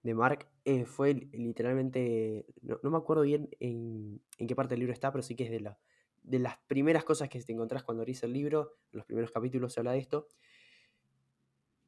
de 0.02 0.14
Mark. 0.14 0.49
Eh, 0.64 0.84
fue 0.84 1.14
literalmente, 1.14 2.46
no, 2.60 2.78
me 2.90 2.98
acuerdo 2.98 3.22
bien 3.22 3.48
en, 3.60 4.20
en, 4.36 4.46
qué 4.46 4.54
parte 4.54 4.74
del 4.74 4.80
libro 4.80 4.92
está, 4.92 5.10
pero 5.10 5.22
sí 5.22 5.34
que 5.34 5.44
es 5.44 5.50
de, 5.50 5.60
la, 5.60 5.78
de 6.22 6.38
las 6.38 6.58
primeras 6.66 7.02
cosas 7.04 7.28
que 7.30 7.42
te 7.42 7.52
encontrás 7.52 7.82
cuando 7.82 8.02
abrís 8.02 8.22
el 8.22 8.32
libro, 8.32 8.76
en 8.92 8.98
los 8.98 9.06
primeros 9.06 9.30
capítulos 9.30 9.72
se 9.72 9.80
habla 9.80 9.92
de 9.92 9.98
esto. 9.98 10.28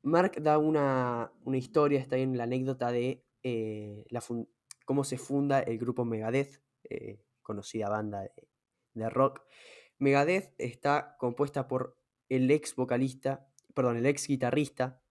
Mark 0.03 0.41
da 0.41 0.59
una, 0.59 1.33
una 1.45 1.59
historia, 1.59 2.01
está 2.01 2.17
en 2.17 2.37
la 2.37 2.45
anécdota 2.45 2.91
de 2.91 3.25
eh, 3.43 4.05
la, 4.09 4.23
cómo 4.85 5.05
se 5.05 5.19
funda 5.19 5.61
el 5.61 5.79
grupo 5.79 6.05
Megadeth, 6.05 6.63
eh, 6.85 7.21
conocida 7.43 7.89
banda 7.89 8.23
de, 8.95 9.11
rock. 9.11 9.43
Megadeth 9.99 10.55
está 10.59 11.17
compuesta 11.19 11.69
por 11.69 11.99
el 12.29 12.51
ex 12.51 12.75
vocalista, 12.75 13.49
perdón, 13.75 13.99
el 13.99 14.07
ex 14.07 14.27
guitarrista, 14.27 15.03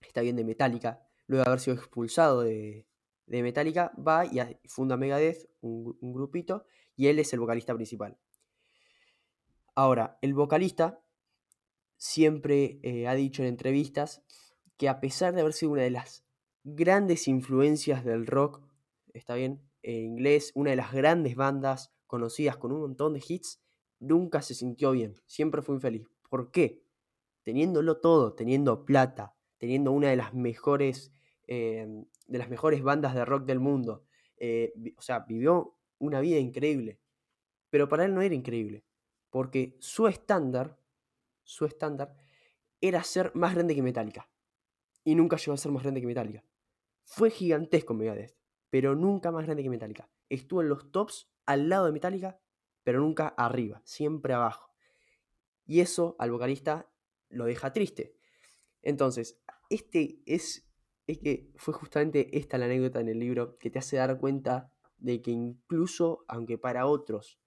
está 0.00 0.20
bien 0.20 0.36
de 0.36 0.44
Metallica, 0.44 1.06
luego 1.26 1.44
de 1.44 1.50
haber 1.50 1.60
sido 1.60 1.76
expulsado 1.76 2.42
de, 2.42 2.86
de 3.26 3.42
Metallica, 3.42 3.92
va 3.96 4.24
y 4.24 4.40
funda 4.68 4.96
Megadeth, 4.96 5.48
un, 5.60 6.12
grupito, 6.12 6.64
y 6.94 7.08
él 7.08 7.18
es 7.18 7.32
el 7.32 7.40
vocalista 7.40 7.74
principal. 7.74 8.16
Ahora, 9.74 10.18
el 10.22 10.32
vocalista 10.32 11.02
siempre 11.96 12.78
eh, 12.82 13.06
ha 13.08 13.14
dicho 13.14 13.42
en 13.42 13.48
entrevistas 13.48 14.22
que 14.76 14.88
a 14.88 15.00
pesar 15.00 15.34
de 15.34 15.40
haber 15.40 15.52
sido 15.52 15.72
una 15.72 15.82
de 15.82 15.90
las 15.90 16.24
grandes 16.64 17.28
influencias 17.28 18.04
del 18.04 18.26
rock, 18.26 18.62
está 19.12 19.34
bien, 19.34 19.62
en 19.82 20.04
inglés, 20.04 20.52
una 20.54 20.70
de 20.70 20.76
las 20.76 20.92
grandes 20.92 21.36
bandas 21.36 21.92
conocidas 22.06 22.56
con 22.56 22.72
un 22.72 22.80
montón 22.80 23.14
de 23.14 23.22
hits, 23.26 23.60
nunca 23.98 24.42
se 24.42 24.54
sintió 24.54 24.92
bien, 24.92 25.14
siempre 25.26 25.62
fue 25.62 25.74
infeliz. 25.74 26.08
¿Por 26.28 26.50
qué? 26.50 26.82
Teniéndolo 27.42 28.00
todo, 28.00 28.34
teniendo 28.34 28.84
plata, 28.84 29.34
teniendo 29.58 29.92
una 29.92 30.10
de 30.10 30.16
las 30.16 30.34
mejores, 30.34 31.12
em, 31.46 32.06
de 32.26 32.38
las 32.38 32.48
mejores 32.48 32.82
bandas 32.82 33.14
de 33.14 33.24
rock 33.24 33.44
del 33.44 33.60
mundo, 33.60 34.04
eh, 34.36 34.72
o 34.96 35.02
sea, 35.02 35.20
vivió 35.20 35.78
una 35.98 36.20
vida 36.20 36.38
increíble, 36.38 37.00
pero 37.70 37.88
para 37.88 38.04
él 38.04 38.14
no 38.14 38.22
era 38.22 38.34
increíble, 38.34 38.84
porque 39.30 39.76
su 39.80 40.06
estándar 40.06 40.78
su 41.46 41.64
estándar 41.64 42.14
era 42.80 43.02
ser 43.02 43.34
más 43.34 43.54
grande 43.54 43.74
que 43.74 43.82
Metallica. 43.82 44.28
Y 45.04 45.14
nunca 45.14 45.36
llegó 45.36 45.54
a 45.54 45.56
ser 45.56 45.72
más 45.72 45.82
grande 45.82 46.00
que 46.00 46.06
Metallica. 46.06 46.44
Fue 47.04 47.30
gigantesco 47.30 47.94
Megadeth, 47.94 48.36
pero 48.68 48.94
nunca 48.94 49.30
más 49.30 49.46
grande 49.46 49.62
que 49.62 49.70
Metallica. 49.70 50.10
Estuvo 50.28 50.60
en 50.60 50.68
los 50.68 50.90
tops 50.90 51.30
al 51.46 51.68
lado 51.68 51.86
de 51.86 51.92
Metallica, 51.92 52.40
pero 52.82 53.00
nunca 53.00 53.28
arriba, 53.28 53.80
siempre 53.84 54.34
abajo. 54.34 54.74
Y 55.64 55.80
eso 55.80 56.16
al 56.18 56.32
vocalista 56.32 56.90
lo 57.28 57.44
deja 57.44 57.72
triste. 57.72 58.16
Entonces, 58.82 59.40
este 59.70 60.20
es, 60.26 60.68
es 61.06 61.18
que 61.18 61.50
fue 61.56 61.74
justamente 61.74 62.36
esta 62.36 62.58
la 62.58 62.66
anécdota 62.66 63.00
en 63.00 63.08
el 63.08 63.18
libro 63.18 63.58
que 63.58 63.70
te 63.70 63.78
hace 63.78 63.96
dar 63.96 64.18
cuenta 64.18 64.72
de 64.98 65.22
que 65.22 65.30
incluso, 65.30 66.24
aunque 66.28 66.58
para 66.58 66.86
otros 66.86 67.38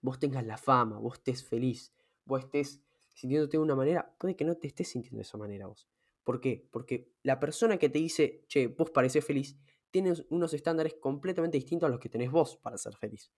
vos 0.00 0.18
tengas 0.18 0.46
la 0.46 0.56
fama, 0.56 0.98
vos 0.98 1.18
estés 1.18 1.44
feliz, 1.44 1.92
vos 2.24 2.44
estés 2.44 2.82
sintiéndote 3.14 3.56
de 3.56 3.62
una 3.62 3.74
manera, 3.74 4.14
puede 4.18 4.36
que 4.36 4.44
no 4.44 4.56
te 4.56 4.68
estés 4.68 4.88
sintiendo 4.88 5.18
de 5.18 5.22
esa 5.22 5.38
manera 5.38 5.66
vos. 5.66 5.88
¿Por 6.24 6.40
qué? 6.40 6.68
Porque 6.70 7.12
la 7.22 7.40
persona 7.40 7.78
que 7.78 7.88
te 7.88 7.98
dice, 7.98 8.44
che, 8.48 8.68
vos 8.68 8.90
parecés 8.90 9.24
feliz, 9.24 9.58
tiene 9.90 10.12
unos 10.28 10.52
estándares 10.52 10.94
completamente 10.94 11.56
distintos 11.56 11.88
a 11.88 11.90
los 11.90 12.00
que 12.00 12.08
tenés 12.08 12.30
vos 12.30 12.56
para 12.56 12.76
ser 12.76 12.94
feliz. 12.96 13.32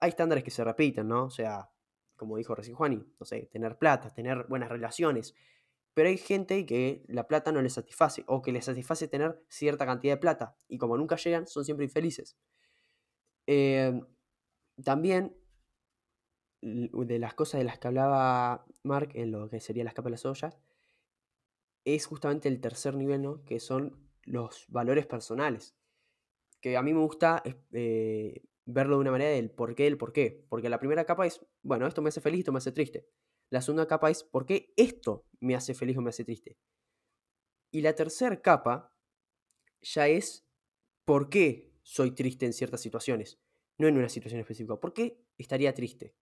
Hay 0.00 0.10
estándares 0.10 0.42
que 0.42 0.50
se 0.50 0.64
repiten, 0.64 1.08
¿no? 1.08 1.26
O 1.26 1.30
sea, 1.30 1.70
como 2.16 2.36
dijo 2.36 2.54
recién 2.54 2.76
Juani, 2.76 3.04
no 3.20 3.26
sé, 3.26 3.48
tener 3.52 3.76
plata, 3.78 4.12
tener 4.12 4.46
buenas 4.48 4.70
relaciones. 4.70 5.34
Pero 5.96 6.10
hay 6.10 6.18
gente 6.18 6.66
que 6.66 7.02
la 7.08 7.26
plata 7.26 7.52
no 7.52 7.62
le 7.62 7.70
satisface 7.70 8.22
o 8.26 8.42
que 8.42 8.52
le 8.52 8.60
satisface 8.60 9.08
tener 9.08 9.42
cierta 9.48 9.86
cantidad 9.86 10.12
de 10.12 10.20
plata 10.20 10.54
y 10.68 10.76
como 10.76 10.98
nunca 10.98 11.16
llegan, 11.16 11.46
son 11.46 11.64
siempre 11.64 11.86
infelices. 11.86 12.36
Eh, 13.46 13.98
también 14.84 15.34
de 16.60 17.18
las 17.18 17.32
cosas 17.32 17.60
de 17.60 17.64
las 17.64 17.78
que 17.78 17.88
hablaba 17.88 18.66
Mark 18.82 19.12
en 19.14 19.32
lo 19.32 19.48
que 19.48 19.58
sería 19.58 19.84
las 19.84 19.94
capas 19.94 20.10
de 20.10 20.10
las 20.10 20.26
ollas, 20.26 20.58
es 21.86 22.04
justamente 22.04 22.50
el 22.50 22.60
tercer 22.60 22.94
nivel, 22.94 23.22
¿no? 23.22 23.42
Que 23.44 23.58
son 23.58 23.98
los 24.24 24.66
valores 24.68 25.06
personales. 25.06 25.76
Que 26.60 26.76
a 26.76 26.82
mí 26.82 26.92
me 26.92 27.00
gusta 27.00 27.42
eh, 27.72 28.42
verlo 28.66 28.96
de 28.96 29.00
una 29.00 29.12
manera 29.12 29.30
del 29.30 29.50
por 29.50 29.74
qué, 29.74 29.84
del 29.84 29.96
por 29.96 30.12
qué. 30.12 30.44
Porque 30.50 30.68
la 30.68 30.78
primera 30.78 31.06
capa 31.06 31.26
es, 31.26 31.40
bueno, 31.62 31.86
esto 31.86 32.02
me 32.02 32.10
hace 32.10 32.20
feliz, 32.20 32.40
esto 32.40 32.52
me 32.52 32.58
hace 32.58 32.72
triste. 32.72 33.06
La 33.48 33.62
segunda 33.62 33.86
capa 33.86 34.10
es, 34.10 34.24
¿por 34.24 34.44
qué 34.44 34.72
esto 34.76 35.24
me 35.40 35.54
hace 35.54 35.74
feliz 35.74 35.96
o 35.96 36.02
me 36.02 36.10
hace 36.10 36.24
triste? 36.24 36.56
Y 37.70 37.82
la 37.82 37.94
tercera 37.94 38.40
capa 38.40 38.94
ya 39.82 40.08
es, 40.08 40.46
¿por 41.04 41.28
qué 41.28 41.72
soy 41.82 42.12
triste 42.12 42.46
en 42.46 42.52
ciertas 42.52 42.80
situaciones? 42.80 43.38
No 43.78 43.88
en 43.88 43.96
una 43.96 44.08
situación 44.08 44.40
específica. 44.40 44.80
¿Por 44.80 44.92
qué 44.92 45.20
estaría 45.38 45.74
triste? 45.74 46.14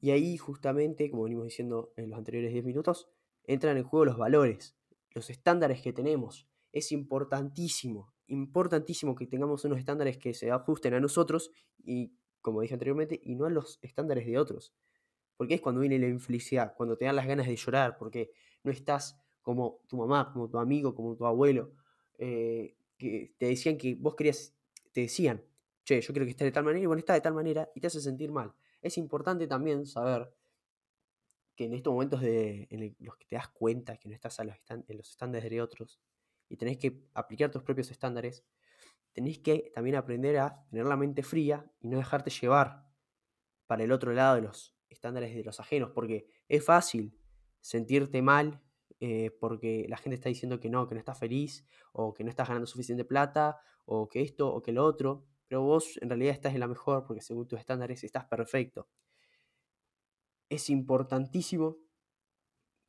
Y 0.00 0.12
ahí 0.12 0.38
justamente, 0.38 1.10
como 1.10 1.24
venimos 1.24 1.44
diciendo 1.44 1.92
en 1.96 2.10
los 2.10 2.18
anteriores 2.18 2.52
10 2.52 2.64
minutos, 2.64 3.10
entran 3.44 3.76
en 3.76 3.84
juego 3.84 4.06
los 4.06 4.16
valores, 4.16 4.76
los 5.10 5.28
estándares 5.28 5.82
que 5.82 5.92
tenemos. 5.92 6.48
Es 6.72 6.92
importantísimo, 6.92 8.14
importantísimo 8.28 9.14
que 9.14 9.26
tengamos 9.26 9.64
unos 9.64 9.78
estándares 9.78 10.16
que 10.16 10.32
se 10.32 10.50
ajusten 10.50 10.94
a 10.94 11.00
nosotros 11.00 11.50
y, 11.78 12.14
como 12.40 12.62
dije 12.62 12.74
anteriormente, 12.74 13.20
y 13.22 13.34
no 13.34 13.44
a 13.44 13.50
los 13.50 13.78
estándares 13.82 14.24
de 14.26 14.38
otros. 14.38 14.72
Porque 15.40 15.54
es 15.54 15.62
cuando 15.62 15.80
viene 15.80 15.98
la 15.98 16.06
infelicidad, 16.06 16.74
cuando 16.76 16.98
te 16.98 17.06
dan 17.06 17.16
las 17.16 17.26
ganas 17.26 17.46
de 17.46 17.56
llorar, 17.56 17.96
porque 17.96 18.30
no 18.62 18.70
estás 18.70 19.18
como 19.40 19.80
tu 19.88 19.96
mamá, 19.96 20.30
como 20.34 20.50
tu 20.50 20.58
amigo, 20.58 20.94
como 20.94 21.16
tu 21.16 21.24
abuelo, 21.24 21.72
eh, 22.18 22.76
que 22.98 23.32
te 23.38 23.46
decían 23.46 23.78
que 23.78 23.94
vos 23.94 24.14
querías, 24.14 24.54
te 24.92 25.00
decían, 25.00 25.42
che, 25.82 25.98
yo 25.98 26.12
quiero 26.12 26.26
que 26.26 26.32
estés 26.32 26.44
de 26.44 26.52
tal 26.52 26.64
manera 26.64 26.82
y 26.82 26.84
bueno, 26.84 26.98
está 26.98 27.14
de 27.14 27.22
tal 27.22 27.32
manera 27.32 27.70
y 27.74 27.80
te 27.80 27.86
hace 27.86 28.02
sentir 28.02 28.30
mal. 28.30 28.52
Es 28.82 28.98
importante 28.98 29.46
también 29.46 29.86
saber 29.86 30.30
que 31.56 31.64
en 31.64 31.72
estos 31.72 31.90
momentos 31.90 32.20
de, 32.20 32.68
en 32.70 32.94
los 32.98 33.16
que 33.16 33.24
te 33.24 33.36
das 33.36 33.48
cuenta 33.48 33.96
que 33.96 34.10
no 34.10 34.14
estás 34.14 34.38
en 34.40 34.94
los 34.94 35.08
estándares 35.08 35.50
de 35.50 35.62
otros 35.62 36.02
y 36.50 36.58
tenés 36.58 36.76
que 36.76 37.00
aplicar 37.14 37.50
tus 37.50 37.62
propios 37.62 37.90
estándares, 37.90 38.44
tenés 39.14 39.38
que 39.38 39.72
también 39.74 39.96
aprender 39.96 40.36
a 40.36 40.66
tener 40.68 40.84
la 40.84 40.98
mente 40.98 41.22
fría 41.22 41.64
y 41.80 41.88
no 41.88 41.96
dejarte 41.96 42.28
llevar 42.28 42.84
para 43.66 43.84
el 43.84 43.90
otro 43.90 44.12
lado 44.12 44.34
de 44.34 44.42
los 44.42 44.76
estándares 44.90 45.34
de 45.34 45.44
los 45.44 45.60
ajenos, 45.60 45.92
porque 45.94 46.26
es 46.48 46.64
fácil 46.64 47.16
sentirte 47.60 48.20
mal 48.20 48.62
eh, 49.00 49.30
porque 49.40 49.86
la 49.88 49.96
gente 49.96 50.16
está 50.16 50.28
diciendo 50.28 50.60
que 50.60 50.68
no, 50.68 50.86
que 50.86 50.94
no 50.94 50.98
estás 50.98 51.18
feliz, 51.18 51.64
o 51.92 52.12
que 52.12 52.22
no 52.22 52.28
estás 52.28 52.48
ganando 52.48 52.66
suficiente 52.66 53.04
plata, 53.04 53.58
o 53.86 54.08
que 54.08 54.20
esto, 54.20 54.52
o 54.52 54.60
que 54.60 54.72
lo 54.72 54.84
otro 54.84 55.24
pero 55.50 55.62
vos 55.62 55.98
en 56.00 56.08
realidad 56.08 56.32
estás 56.32 56.54
en 56.54 56.60
la 56.60 56.68
mejor 56.68 57.04
porque 57.04 57.20
según 57.22 57.48
tus 57.48 57.58
estándares 57.58 58.04
estás 58.04 58.24
perfecto. 58.24 58.88
Es 60.48 60.70
importantísimo 60.70 61.78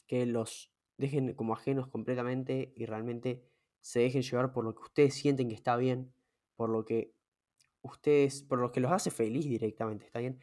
que 0.05 0.27
los 0.27 0.72
dejen 0.96 1.34
como 1.34 1.53
ajenos 1.53 1.88
completamente 1.88 2.72
y 2.75 2.86
realmente 2.86 3.43
se 3.79 4.01
dejen 4.01 4.22
llevar 4.22 4.53
por 4.53 4.63
lo 4.63 4.75
que 4.75 4.84
ustedes 4.84 5.15
sienten 5.15 5.50
que 5.50 5.55
está 5.55 5.75
bien, 5.75 6.13
por 6.55 6.70
lo 6.70 6.86
que 6.86 7.15
ustedes, 7.81 8.43
por 8.43 8.60
lo 8.60 8.72
que 8.72 8.79
los 8.79 8.91
hace 8.91 9.10
feliz 9.10 9.46
directamente, 9.46 10.05
¿está 10.05 10.20
bien? 10.20 10.39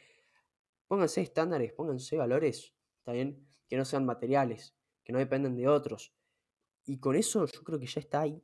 Pónganse 0.89 1.21
estándares, 1.21 1.73
pónganse 1.73 2.17
valores, 2.17 2.75
¿está 2.99 3.13
bien? 3.13 3.47
Que 3.69 3.77
no 3.77 3.85
sean 3.85 4.05
materiales, 4.05 4.75
que 5.05 5.13
no 5.13 5.19
dependan 5.19 5.55
de 5.55 5.69
otros. 5.69 6.15
Y 6.85 6.99
con 6.99 7.15
eso 7.15 7.47
yo 7.47 7.63
creo 7.63 7.79
que 7.79 7.87
ya 7.87 8.01
está 8.01 8.23
ahí. 8.23 8.43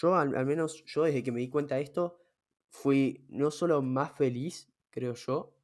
Yo, 0.00 0.14
al, 0.14 0.46
menos, 0.46 0.84
yo 0.84 1.02
desde 1.02 1.22
que 1.22 1.32
me 1.32 1.40
di 1.40 1.48
cuenta 1.48 1.74
de 1.74 1.82
esto, 1.82 2.20
fui 2.68 3.26
no 3.28 3.50
solo 3.50 3.82
más 3.82 4.16
feliz, 4.16 4.72
creo 4.90 5.14
yo, 5.14 5.56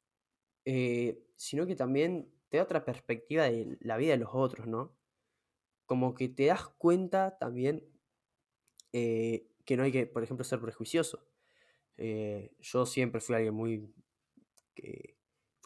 eh, 0.65 1.25
sino 1.37 1.67
que 1.67 1.77
también 1.77 2.33
te 2.49 2.57
da 2.57 2.65
otra 2.65 2.85
perspectiva 2.85 3.45
de 3.45 3.79
la 3.81 3.97
vida 3.97 4.13
de 4.13 4.19
los 4.19 4.31
otros, 4.33 4.67
¿no? 4.67 4.97
Como 5.85 6.15
que 6.15 6.29
te 6.29 6.47
das 6.47 6.67
cuenta 6.67 7.39
también 7.39 7.85
eh, 8.93 9.49
que 9.65 9.77
no 9.77 9.85
hay 9.85 9.93
que, 9.93 10.07
por 10.07 10.23
ejemplo, 10.23 10.45
ser 10.45 10.61
prejuicioso. 10.61 11.25
Eh, 11.97 12.53
yo 12.61 12.87
siempre 12.87 13.21
fui 13.21 13.35
alguien 13.35 13.55
muy... 13.55 13.95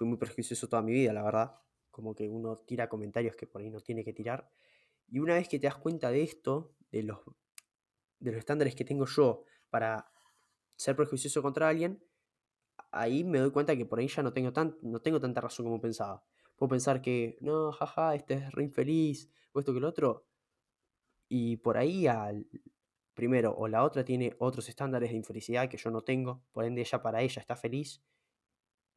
fui 0.00 0.08
muy 0.08 0.16
prejuicioso 0.16 0.66
toda 0.66 0.80
mi 0.80 0.92
vida, 0.92 1.12
la 1.12 1.22
verdad. 1.22 1.54
Como 1.90 2.14
que 2.14 2.26
uno 2.26 2.56
tira 2.56 2.88
comentarios 2.88 3.36
que 3.36 3.46
por 3.46 3.60
ahí 3.60 3.68
no 3.68 3.80
tiene 3.80 4.02
que 4.02 4.14
tirar. 4.14 4.50
Y 5.08 5.18
una 5.18 5.34
vez 5.34 5.46
que 5.46 5.58
te 5.58 5.66
das 5.66 5.76
cuenta 5.76 6.10
de 6.10 6.22
esto, 6.22 6.74
de 6.90 7.02
los, 7.02 7.18
de 8.18 8.30
los 8.30 8.38
estándares 8.38 8.74
que 8.74 8.86
tengo 8.86 9.04
yo 9.04 9.44
para 9.68 10.10
ser 10.74 10.96
prejuicioso 10.96 11.42
contra 11.42 11.68
alguien, 11.68 12.02
ahí 12.92 13.24
me 13.24 13.40
doy 13.40 13.50
cuenta 13.50 13.76
que 13.76 13.84
por 13.84 13.98
ahí 13.98 14.08
ya 14.08 14.22
no 14.22 14.32
tengo, 14.32 14.54
tan, 14.54 14.78
no 14.80 15.02
tengo 15.02 15.20
tanta 15.20 15.42
razón 15.42 15.66
como 15.66 15.82
pensaba. 15.82 16.24
Puedo 16.56 16.70
pensar 16.70 17.02
que, 17.02 17.36
no, 17.42 17.70
jaja, 17.70 18.14
este 18.14 18.34
es 18.36 18.52
re 18.52 18.64
infeliz, 18.64 19.28
o 19.52 19.60
esto 19.60 19.74
que 19.74 19.80
lo 19.80 19.88
otro. 19.88 20.24
Y 21.28 21.58
por 21.58 21.76
ahí, 21.76 22.06
al, 22.06 22.46
primero, 23.12 23.54
o 23.54 23.68
la 23.68 23.84
otra 23.84 24.02
tiene 24.02 24.34
otros 24.38 24.66
estándares 24.70 25.10
de 25.10 25.16
infelicidad 25.16 25.68
que 25.68 25.76
yo 25.76 25.90
no 25.90 26.00
tengo, 26.00 26.42
por 26.52 26.64
ende 26.64 26.80
ella 26.80 27.02
para 27.02 27.20
ella 27.20 27.42
está 27.42 27.54
feliz, 27.54 28.02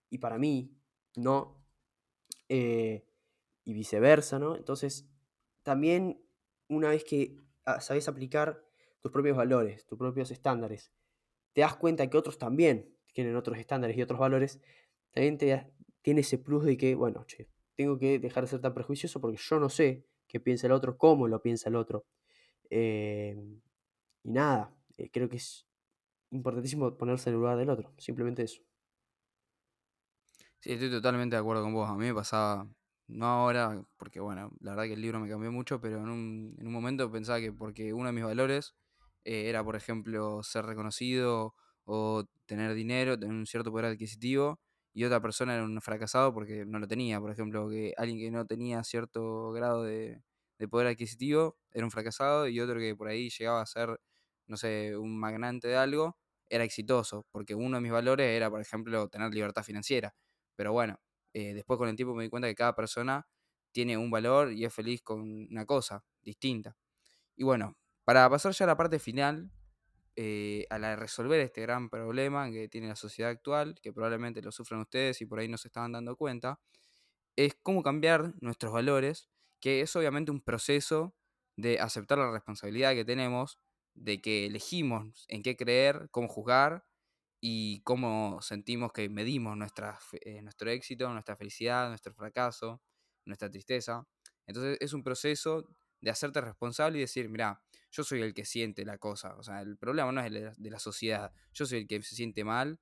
y 0.10 0.20
para 0.20 0.38
mí 0.38 0.72
no. 1.16 1.64
Eh, 2.50 3.06
y 3.66 3.74
viceversa, 3.74 4.40
¿no? 4.40 4.56
Entonces, 4.56 5.08
también 5.64 6.22
una 6.68 6.90
vez 6.90 7.04
que 7.04 7.38
ah, 7.66 7.80
sabes 7.82 8.08
aplicar 8.08 8.64
tus 9.02 9.12
propios 9.12 9.38
valores, 9.38 9.86
tus 9.86 9.98
propios 9.98 10.32
estándares, 10.32 10.92
te 11.54 11.62
das 11.62 11.76
cuenta 11.76 12.10
que 12.10 12.18
otros 12.18 12.38
también 12.38 12.94
tienen 13.14 13.36
otros 13.36 13.58
estándares 13.58 13.96
y 13.98 14.02
otros 14.02 14.20
valores, 14.20 14.60
también 15.12 15.38
te, 15.38 15.72
tiene 16.02 16.22
ese 16.22 16.40
plus 16.40 16.66
de 16.66 16.78
que, 16.78 16.96
bueno, 16.96 17.26
che, 17.26 17.48
tengo 17.76 17.98
que 18.00 18.20
dejar 18.20 18.44
de 18.44 18.50
ser 18.50 18.62
tan 18.62 18.74
prejuicioso 18.74 19.22
porque 19.22 19.38
yo 19.38 19.60
no 19.60 19.70
sé 19.70 20.06
qué 20.28 20.40
piensa 20.40 20.68
el 20.68 20.74
otro, 20.74 20.98
cómo 20.98 21.28
lo 21.28 21.42
piensa 21.42 21.70
el 21.70 21.76
otro. 21.76 22.06
Eh, 22.70 23.38
y 24.24 24.32
nada, 24.32 24.76
eh, 24.98 25.10
creo 25.12 25.30
que 25.30 25.38
es 25.38 25.68
importantísimo 26.32 26.98
ponerse 26.98 27.30
en 27.30 27.36
el 27.36 27.42
lugar 27.42 27.58
del 27.58 27.70
otro, 27.70 27.94
simplemente 27.98 28.44
eso. 28.44 28.64
Sí, 30.64 30.72
estoy 30.72 30.90
totalmente 30.90 31.36
de 31.36 31.42
acuerdo 31.42 31.62
con 31.64 31.74
vos. 31.74 31.90
A 31.90 31.94
mí 31.96 32.06
me 32.06 32.14
pasaba 32.14 32.66
no 33.08 33.26
ahora, 33.26 33.84
porque 33.98 34.22
bueno, 34.22 34.50
la 34.62 34.72
verdad 34.72 34.86
que 34.86 34.94
el 34.94 35.02
libro 35.02 35.20
me 35.20 35.28
cambió 35.30 35.52
mucho, 35.52 35.82
pero 35.82 35.98
en 35.98 36.08
un, 36.10 36.56
en 36.58 36.68
un 36.68 36.72
momento 36.74 37.12
pensaba 37.12 37.42
que 37.42 37.52
porque 37.52 37.92
uno 37.94 38.06
de 38.08 38.14
mis 38.14 38.24
valores 38.24 38.74
eh, 39.26 39.50
era, 39.50 39.62
por 39.64 39.76
ejemplo, 39.76 40.42
ser 40.42 40.66
reconocido 40.66 41.54
o 41.84 42.24
tener 42.46 42.74
dinero, 42.76 43.20
tener 43.20 43.36
un 43.36 43.46
cierto 43.46 43.72
poder 43.72 43.88
adquisitivo, 43.88 44.62
y 44.94 45.04
otra 45.04 45.20
persona 45.22 45.54
era 45.56 45.64
un 45.66 45.82
fracasado 45.82 46.34
porque 46.34 46.66
no 46.66 46.80
lo 46.80 46.88
tenía. 46.88 47.20
Por 47.20 47.32
ejemplo, 47.32 47.70
que 47.70 47.94
alguien 47.98 48.18
que 48.20 48.32
no 48.32 48.46
tenía 48.46 48.82
cierto 48.86 49.52
grado 49.52 49.84
de, 49.84 50.24
de 50.60 50.68
poder 50.70 50.88
adquisitivo 50.88 51.58
era 51.72 51.84
un 51.86 51.92
fracasado 51.92 52.48
y 52.48 52.60
otro 52.62 52.80
que 52.80 52.96
por 52.96 53.10
ahí 53.10 53.30
llegaba 53.30 53.60
a 53.62 53.66
ser, 53.66 54.00
no 54.48 54.56
sé, 54.56 54.96
un 54.98 55.20
magnante 55.20 55.68
de 55.68 55.76
algo, 55.76 56.18
era 56.48 56.64
exitoso, 56.64 57.26
porque 57.32 57.54
uno 57.56 57.76
de 57.78 57.82
mis 57.82 57.92
valores 57.92 58.28
era, 58.30 58.50
por 58.50 58.62
ejemplo, 58.62 59.10
tener 59.10 59.34
libertad 59.34 59.64
financiera. 59.64 60.14
Pero 60.56 60.72
bueno, 60.74 61.00
eh, 61.34 61.54
después 61.54 61.78
con 61.78 61.90
el 61.90 61.96
tiempo 61.96 62.14
me 62.16 62.24
di 62.24 62.30
cuenta 62.30 62.48
que 62.48 62.56
cada 62.56 62.76
persona 62.76 63.28
tiene 63.72 63.98
un 63.98 64.12
valor 64.12 64.54
y 64.54 64.66
es 64.66 64.74
feliz 64.74 65.02
con 65.02 65.22
una 65.50 65.66
cosa 65.66 66.04
distinta. 66.22 66.78
Y 67.36 67.44
bueno, 67.44 67.78
para 68.06 68.30
pasar 68.30 68.54
ya 68.54 68.66
a 68.66 68.68
la 68.68 68.78
parte 68.78 69.00
final, 69.00 69.52
eh, 70.16 70.68
a 70.70 70.78
la 70.80 70.92
de 70.92 70.96
resolver 70.98 71.40
este 71.40 71.62
gran 71.62 71.90
problema 71.90 72.52
que 72.52 72.70
tiene 72.70 72.88
la 72.88 72.96
sociedad 72.96 73.32
actual, 73.32 73.76
que 73.82 73.94
probablemente 73.94 74.42
lo 74.42 74.52
sufran 74.52 74.82
ustedes 74.82 75.22
y 75.22 75.26
por 75.26 75.40
ahí 75.40 75.48
no 75.48 75.58
se 75.58 75.70
estaban 75.70 75.92
dando 75.94 76.16
cuenta, 76.16 76.60
es 77.36 77.56
cómo 77.62 77.84
cambiar 77.84 78.34
nuestros 78.42 78.74
valores, 78.74 79.30
que 79.60 79.82
es 79.82 79.96
obviamente 79.96 80.32
un 80.32 80.42
proceso 80.42 81.16
de 81.56 81.80
aceptar 81.80 82.18
la 82.18 82.32
responsabilidad 82.32 82.94
que 82.94 83.06
tenemos, 83.06 83.60
de 83.96 84.22
que 84.22 84.46
elegimos 84.48 85.26
en 85.30 85.44
qué 85.44 85.56
creer, 85.56 86.10
cómo 86.12 86.28
juzgar 86.28 86.86
y 87.46 87.82
cómo 87.82 88.42
sentimos 88.42 88.94
que 88.94 89.10
medimos 89.10 89.58
nuestra, 89.58 90.00
eh, 90.22 90.42
nuestro 90.42 90.70
éxito, 90.70 91.10
nuestra 91.10 91.36
felicidad, 91.36 91.90
nuestro 91.90 92.14
fracaso, 92.14 92.82
nuestra 93.26 93.52
tristeza. 93.52 94.08
Entonces 94.48 94.78
es 94.80 94.94
un 94.94 95.04
proceso 95.04 95.68
de 96.00 96.10
hacerte 96.10 96.40
responsable 96.40 97.00
y 97.00 97.02
decir, 97.02 97.28
mira, 97.28 97.62
yo 97.92 98.06
soy 98.06 98.22
el 98.22 98.34
que 98.34 98.46
siente 98.46 98.86
la 98.86 98.98
cosa. 98.98 99.36
O 99.36 99.44
sea, 99.44 99.60
el 99.60 99.78
problema 99.78 100.14
no 100.14 100.22
es 100.22 100.28
el 100.28 100.54
de 100.56 100.70
la, 100.70 100.80
sociedad. 100.80 101.34
Yo 101.52 101.66
soy 101.66 101.80
el 101.80 101.88
que 101.88 102.02
se 102.02 102.16
siente 102.16 102.46
mal 102.46 102.80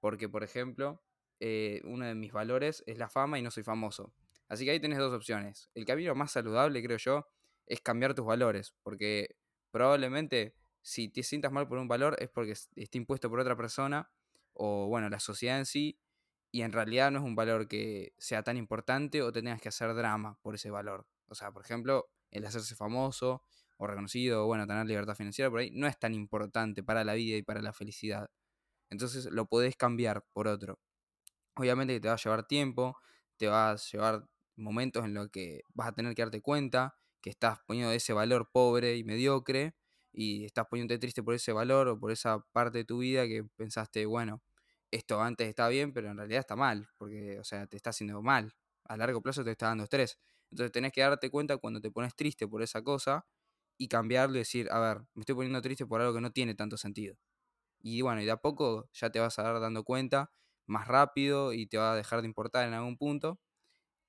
porque, 0.00 0.28
por 0.28 0.42
ejemplo, 0.42 1.04
eh, 1.38 1.80
uno 1.84 2.04
de 2.04 2.16
mis 2.16 2.32
valores 2.32 2.82
es 2.88 2.98
la 2.98 3.08
fama 3.08 3.38
y 3.38 3.42
no 3.42 3.52
soy 3.52 3.62
famoso. 3.62 4.12
Así 4.48 4.64
que 4.64 4.72
ahí 4.72 4.80
tenés 4.80 4.98
dos 4.98 5.12
opciones. 5.12 5.70
El 5.72 5.84
camino 5.84 6.16
más 6.16 6.32
saludable, 6.32 6.82
creo 6.82 6.98
yo, 6.98 7.28
es 7.64 7.80
cambiar 7.80 8.14
tus 8.14 8.26
valores. 8.26 8.74
Porque 8.82 9.36
probablemente 9.70 10.56
si 10.82 11.08
te 11.08 11.22
sientas 11.22 11.52
mal 11.52 11.68
por 11.68 11.78
un 11.78 11.88
valor 11.88 12.16
es 12.18 12.28
porque 12.30 12.52
está 12.52 12.98
impuesto 12.98 13.28
por 13.30 13.40
otra 13.40 13.56
persona 13.56 14.10
o, 14.52 14.86
bueno, 14.88 15.08
la 15.08 15.20
sociedad 15.20 15.58
en 15.58 15.66
sí. 15.66 15.98
Y 16.52 16.62
en 16.62 16.72
realidad 16.72 17.10
no 17.12 17.20
es 17.20 17.24
un 17.24 17.36
valor 17.36 17.68
que 17.68 18.12
sea 18.18 18.42
tan 18.42 18.56
importante 18.56 19.22
o 19.22 19.30
te 19.32 19.40
tengas 19.42 19.60
que 19.60 19.68
hacer 19.68 19.94
drama 19.94 20.38
por 20.42 20.56
ese 20.56 20.70
valor. 20.70 21.06
O 21.28 21.34
sea, 21.34 21.52
por 21.52 21.62
ejemplo, 21.62 22.10
el 22.30 22.44
hacerse 22.44 22.74
famoso 22.74 23.44
o 23.78 23.86
reconocido 23.86 24.44
o, 24.44 24.46
bueno, 24.46 24.66
tener 24.66 24.86
libertad 24.86 25.14
financiera 25.14 25.50
por 25.50 25.60
ahí 25.60 25.70
no 25.72 25.86
es 25.86 25.98
tan 25.98 26.12
importante 26.14 26.82
para 26.82 27.04
la 27.04 27.14
vida 27.14 27.36
y 27.36 27.42
para 27.42 27.62
la 27.62 27.72
felicidad. 27.72 28.30
Entonces 28.90 29.26
lo 29.26 29.46
podés 29.46 29.76
cambiar 29.76 30.24
por 30.32 30.48
otro. 30.48 30.80
Obviamente 31.54 31.94
que 31.94 32.00
te 32.00 32.08
va 32.08 32.14
a 32.14 32.18
llevar 32.18 32.46
tiempo, 32.46 32.96
te 33.36 33.48
va 33.48 33.72
a 33.72 33.76
llevar 33.76 34.26
momentos 34.56 35.04
en 35.04 35.14
los 35.14 35.30
que 35.30 35.62
vas 35.68 35.88
a 35.88 35.92
tener 35.92 36.14
que 36.14 36.22
darte 36.22 36.42
cuenta 36.42 36.96
que 37.20 37.30
estás 37.30 37.60
poniendo 37.66 37.92
ese 37.92 38.12
valor 38.12 38.50
pobre 38.52 38.96
y 38.96 39.04
mediocre 39.04 39.76
y 40.12 40.44
estás 40.44 40.66
poniéndote 40.66 40.98
triste 40.98 41.22
por 41.22 41.34
ese 41.34 41.52
valor 41.52 41.88
o 41.88 41.98
por 41.98 42.10
esa 42.12 42.40
parte 42.52 42.78
de 42.78 42.84
tu 42.84 42.98
vida 42.98 43.26
que 43.26 43.44
pensaste, 43.56 44.06
bueno, 44.06 44.42
esto 44.90 45.20
antes 45.22 45.48
está 45.48 45.68
bien, 45.68 45.92
pero 45.92 46.10
en 46.10 46.16
realidad 46.16 46.40
está 46.40 46.56
mal, 46.56 46.88
porque, 46.98 47.38
o 47.38 47.44
sea, 47.44 47.66
te 47.66 47.76
está 47.76 47.90
haciendo 47.90 48.22
mal. 48.22 48.54
A 48.84 48.96
largo 48.96 49.22
plazo 49.22 49.44
te 49.44 49.52
está 49.52 49.66
dando 49.66 49.84
estrés. 49.84 50.18
Entonces 50.50 50.72
tenés 50.72 50.92
que 50.92 51.00
darte 51.02 51.30
cuenta 51.30 51.56
cuando 51.58 51.80
te 51.80 51.90
pones 51.92 52.14
triste 52.16 52.48
por 52.48 52.62
esa 52.62 52.82
cosa 52.82 53.26
y 53.78 53.88
cambiarlo 53.88 54.36
y 54.36 54.40
decir, 54.40 54.68
a 54.70 54.80
ver, 54.80 54.98
me 55.14 55.20
estoy 55.22 55.34
poniendo 55.36 55.62
triste 55.62 55.86
por 55.86 56.00
algo 56.00 56.14
que 56.14 56.20
no 56.20 56.32
tiene 56.32 56.54
tanto 56.54 56.76
sentido. 56.76 57.16
Y 57.80 58.02
bueno, 58.02 58.22
y 58.22 58.24
de 58.26 58.32
a 58.32 58.36
poco 58.38 58.88
ya 58.92 59.10
te 59.10 59.20
vas 59.20 59.38
a 59.38 59.42
dar 59.42 59.60
dando 59.60 59.84
cuenta 59.84 60.32
más 60.66 60.88
rápido 60.88 61.52
y 61.52 61.66
te 61.66 61.78
va 61.78 61.92
a 61.92 61.96
dejar 61.96 62.22
de 62.22 62.28
importar 62.28 62.66
en 62.68 62.74
algún 62.74 62.96
punto. 62.98 63.40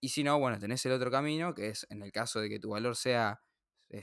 Y 0.02 0.10
si 0.10 0.24
no, 0.24 0.40
bueno, 0.40 0.60
tenés 0.60 0.86
el 0.86 0.94
otro 0.94 1.12
camino, 1.12 1.54
que 1.56 1.70
es 1.70 1.86
en 1.90 2.02
el 2.04 2.12
caso 2.12 2.40
de 2.42 2.50
que 2.50 2.60
tu 2.60 2.72
valor 2.72 2.96
sea 2.96 3.42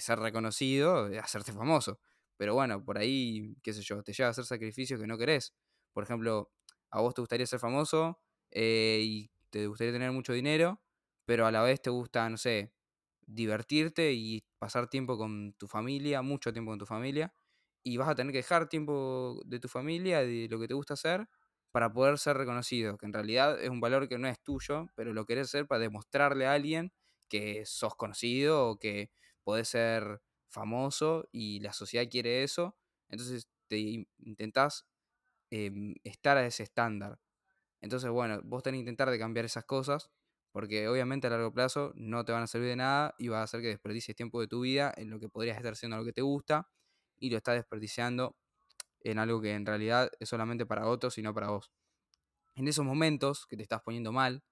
ser 0.00 0.18
reconocido, 0.18 1.08
eh, 1.10 1.18
hacerte 1.18 1.52
famoso. 1.52 2.00
Pero 2.36 2.54
bueno, 2.54 2.84
por 2.84 2.98
ahí, 2.98 3.56
qué 3.62 3.72
sé 3.72 3.82
yo, 3.82 4.02
te 4.02 4.12
lleva 4.12 4.28
a 4.28 4.30
hacer 4.30 4.44
sacrificios 4.44 5.00
que 5.00 5.06
no 5.06 5.18
querés. 5.18 5.54
Por 5.92 6.04
ejemplo, 6.04 6.52
a 6.90 7.00
vos 7.00 7.14
te 7.14 7.22
gustaría 7.22 7.46
ser 7.46 7.58
famoso 7.60 8.20
eh, 8.50 9.00
y 9.02 9.30
te 9.50 9.66
gustaría 9.66 9.92
tener 9.92 10.12
mucho 10.12 10.32
dinero, 10.32 10.80
pero 11.24 11.46
a 11.46 11.52
la 11.52 11.62
vez 11.62 11.82
te 11.82 11.90
gusta, 11.90 12.28
no 12.30 12.36
sé, 12.36 12.72
divertirte 13.26 14.12
y 14.12 14.44
pasar 14.58 14.88
tiempo 14.88 15.18
con 15.18 15.52
tu 15.54 15.68
familia, 15.68 16.22
mucho 16.22 16.52
tiempo 16.52 16.70
con 16.72 16.78
tu 16.78 16.86
familia, 16.86 17.34
y 17.82 17.96
vas 17.96 18.08
a 18.08 18.14
tener 18.14 18.32
que 18.32 18.38
dejar 18.38 18.68
tiempo 18.68 19.40
de 19.46 19.60
tu 19.60 19.68
familia, 19.68 20.20
de 20.20 20.48
lo 20.50 20.58
que 20.60 20.68
te 20.68 20.74
gusta 20.74 20.94
hacer, 20.94 21.28
para 21.70 21.92
poder 21.92 22.18
ser 22.18 22.36
reconocido, 22.36 22.96
que 22.98 23.06
en 23.06 23.12
realidad 23.12 23.60
es 23.62 23.70
un 23.70 23.80
valor 23.80 24.08
que 24.08 24.18
no 24.18 24.28
es 24.28 24.40
tuyo, 24.42 24.86
pero 24.94 25.12
lo 25.12 25.26
querés 25.26 25.48
hacer 25.48 25.66
para 25.66 25.80
demostrarle 25.80 26.46
a 26.46 26.54
alguien 26.54 26.92
que 27.28 27.64
sos 27.66 27.94
conocido 27.94 28.68
o 28.68 28.78
que 28.78 29.10
podés 29.48 29.68
ser 29.68 30.20
famoso 30.50 31.26
y 31.32 31.60
la 31.60 31.72
sociedad 31.72 32.06
quiere 32.10 32.42
eso, 32.42 32.76
entonces 33.08 33.48
te 33.66 33.78
intentás 34.18 34.86
eh, 35.50 35.72
estar 36.04 36.36
a 36.36 36.44
ese 36.44 36.64
estándar. 36.64 37.18
Entonces, 37.80 38.10
bueno, 38.10 38.42
vos 38.44 38.62
tenés 38.62 38.76
que 38.76 38.80
intentar 38.80 39.08
de 39.08 39.18
cambiar 39.18 39.46
esas 39.46 39.64
cosas, 39.64 40.10
porque 40.52 40.86
obviamente 40.86 41.28
a 41.28 41.30
largo 41.30 41.50
plazo 41.50 41.92
no 41.94 42.26
te 42.26 42.32
van 42.32 42.42
a 42.42 42.46
servir 42.46 42.68
de 42.68 42.76
nada 42.76 43.14
y 43.16 43.28
va 43.28 43.40
a 43.40 43.44
hacer 43.44 43.62
que 43.62 43.68
desperdicies 43.68 44.14
tiempo 44.14 44.38
de 44.38 44.48
tu 44.48 44.60
vida 44.60 44.92
en 44.94 45.08
lo 45.08 45.18
que 45.18 45.30
podrías 45.30 45.56
estar 45.56 45.72
haciendo 45.72 45.96
algo 45.96 46.04
que 46.04 46.12
te 46.12 46.20
gusta 46.20 46.68
y 47.16 47.30
lo 47.30 47.38
estás 47.38 47.54
desperdiciando 47.54 48.36
en 49.00 49.18
algo 49.18 49.40
que 49.40 49.54
en 49.54 49.64
realidad 49.64 50.10
es 50.20 50.28
solamente 50.28 50.66
para 50.66 50.86
otros 50.86 51.16
y 51.16 51.22
no 51.22 51.32
para 51.32 51.48
vos. 51.48 51.72
En 52.54 52.68
esos 52.68 52.84
momentos 52.84 53.46
que 53.46 53.56
te 53.56 53.62
estás 53.62 53.80
poniendo 53.80 54.12
mal 54.12 54.44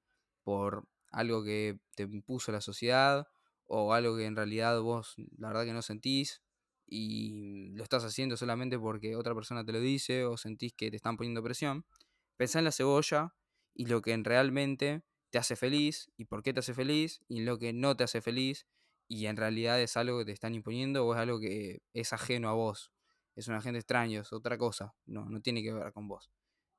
por 0.42 0.88
algo 1.11 1.44
que 1.44 1.80
te 1.94 2.04
impuso 2.04 2.50
la 2.50 2.62
sociedad 2.62 3.28
o 3.66 3.92
algo 3.92 4.16
que 4.16 4.26
en 4.26 4.37
realidad 4.37 4.81
vos 4.81 5.14
la 5.38 5.48
verdad 5.48 5.64
que 5.64 5.72
no 5.72 5.83
sentís 5.83 6.42
y 6.87 7.70
lo 7.70 7.83
estás 7.83 8.05
haciendo 8.05 8.37
solamente 8.37 8.79
porque 8.79 9.16
otra 9.16 9.35
persona 9.35 9.64
te 9.64 9.72
lo 9.72 9.81
dice 9.81 10.24
o 10.24 10.37
sentís 10.37 10.72
que 10.74 10.90
te 10.90 10.96
están 10.96 11.16
poniendo 11.16 11.42
presión, 11.42 11.85
pensá 12.37 12.59
en 12.61 12.64
la 12.66 12.72
cebolla 12.72 13.35
y 13.74 13.87
lo 13.87 14.02
que 14.02 14.16
realmente 14.16 15.02
te 15.31 15.38
hace 15.38 15.57
feliz 15.57 16.11
y 16.16 16.26
por 16.26 16.42
qué 16.42 16.52
te 16.52 16.61
hace 16.61 16.74
feliz 16.74 17.20
y 17.29 17.40
lo 17.40 17.59
que 17.59 17.72
no 17.72 17.96
te 17.96 18.05
hace 18.05 18.20
feliz 18.22 18.66
y 19.09 19.26
en 19.26 19.37
realidad 19.37 19.81
es 19.81 19.96
algo 19.96 20.18
que 20.18 20.26
te 20.26 20.33
están 20.33 20.55
imponiendo 20.55 21.07
o 21.07 21.14
es 21.14 21.20
algo 21.20 21.40
que 21.40 21.83
es 21.92 22.12
ajeno 22.12 22.48
a 22.48 22.52
vos, 22.55 22.92
es 23.35 23.48
un 23.48 23.55
agente 23.55 23.79
extraño, 23.79 24.22
es 24.22 24.33
otra 24.33 24.59
cosa, 24.59 24.94
no, 25.07 25.26
no 25.29 25.40
tiene 25.40 25.62
que 25.62 25.72
ver 25.72 25.92
con 25.92 26.09
vos. 26.09 26.31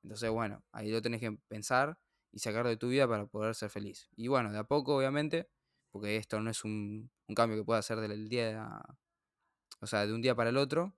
Entonces, 0.02 0.30
bueno, 0.30 0.64
ahí 0.72 0.90
lo 0.90 1.02
tenés 1.02 1.20
que 1.20 1.32
pensar 1.48 1.98
y 2.32 2.38
sacarlo 2.40 2.68
de 2.70 2.76
tu 2.76 2.88
vida 2.88 3.08
para 3.08 3.26
poder 3.26 3.54
ser 3.54 3.70
feliz. 3.70 4.08
Y 4.16 4.28
bueno, 4.28 4.52
de 4.52 4.58
a 4.58 4.64
poco, 4.64 4.96
obviamente, 4.96 5.48
porque 5.98 6.16
esto 6.16 6.40
no 6.40 6.48
es 6.48 6.62
un, 6.62 7.10
cambio 7.34 7.58
que 7.58 7.64
pueda 7.64 7.80
hacer 7.80 7.98
del 7.98 8.28
día, 8.28 8.80
o 9.80 9.86
sea, 9.88 10.06
de 10.06 10.12
un 10.12 10.22
día 10.22 10.36
para 10.36 10.50
el 10.50 10.56
otro, 10.56 10.96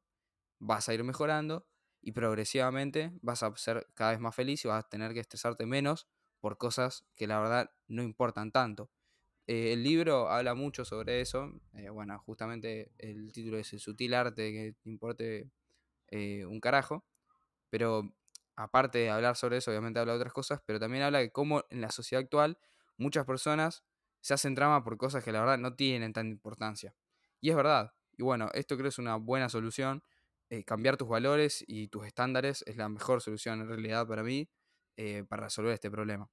vas 0.58 0.90
a 0.90 0.94
ir 0.94 1.02
mejorando 1.04 1.66
y 2.02 2.12
progresivamente 2.12 3.10
vas 3.22 3.42
a 3.42 3.56
ser 3.56 3.88
cada 3.94 4.10
vez 4.10 4.20
más 4.20 4.34
feliz 4.34 4.62
y 4.62 4.68
vas 4.68 4.84
a 4.84 4.88
tener 4.90 5.14
que 5.14 5.20
estresarte 5.20 5.64
menos 5.64 6.06
por 6.38 6.58
cosas 6.58 7.06
que 7.16 7.26
la 7.26 7.40
verdad 7.40 7.70
no 7.88 8.02
importan 8.02 8.52
tanto. 8.52 8.90
Eh, 9.46 9.72
el 9.72 9.82
libro 9.82 10.28
habla 10.28 10.54
mucho 10.54 10.84
sobre 10.84 11.22
eso. 11.22 11.50
Eh, 11.72 11.88
bueno, 11.88 12.18
justamente 12.18 12.92
el 12.98 13.32
título 13.32 13.56
es 13.56 13.72
El 13.72 13.80
sutil 13.80 14.12
arte 14.12 14.52
que 14.52 14.74
te 14.82 14.90
importe 14.90 15.50
eh, 16.08 16.44
un 16.44 16.60
carajo. 16.60 17.06
Pero 17.70 18.12
aparte 18.54 18.98
de 18.98 19.10
hablar 19.10 19.36
sobre 19.36 19.56
eso, 19.56 19.70
obviamente 19.70 19.98
habla 19.98 20.12
de 20.12 20.18
otras 20.18 20.34
cosas, 20.34 20.60
pero 20.66 20.78
también 20.78 21.04
habla 21.04 21.20
de 21.20 21.32
cómo 21.32 21.64
en 21.70 21.80
la 21.80 21.90
sociedad 21.90 22.22
actual 22.22 22.58
muchas 22.98 23.24
personas 23.24 23.82
se 24.20 24.34
hacen 24.34 24.54
drama 24.54 24.84
por 24.84 24.96
cosas 24.96 25.24
que 25.24 25.32
la 25.32 25.40
verdad 25.40 25.58
no 25.58 25.74
tienen 25.74 26.12
tanta 26.12 26.30
importancia. 26.30 26.94
Y 27.40 27.50
es 27.50 27.56
verdad. 27.56 27.92
Y 28.16 28.22
bueno, 28.22 28.50
esto 28.54 28.76
creo 28.76 28.88
es 28.88 28.98
una 28.98 29.16
buena 29.16 29.48
solución. 29.48 30.02
cambiar 30.66 30.96
tus 30.96 31.08
valores 31.08 31.64
y 31.66 31.88
tus 31.88 32.06
estándares 32.06 32.64
es 32.66 32.76
la 32.76 32.88
mejor 32.88 33.22
solución 33.22 33.60
en 33.60 33.68
realidad 33.68 34.06
para 34.06 34.22
mí 34.22 34.50
para 35.28 35.44
resolver 35.44 35.72
este 35.72 35.90
problema. 35.90 36.28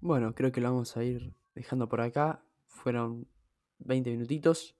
Bueno, 0.00 0.34
creo 0.34 0.50
que 0.50 0.62
lo 0.62 0.70
vamos 0.70 0.96
a 0.96 1.04
ir 1.04 1.34
dejando 1.54 1.88
por 1.88 2.00
acá. 2.00 2.42
Fueron 2.66 3.28
20 3.80 4.10
minutitos. 4.10 4.74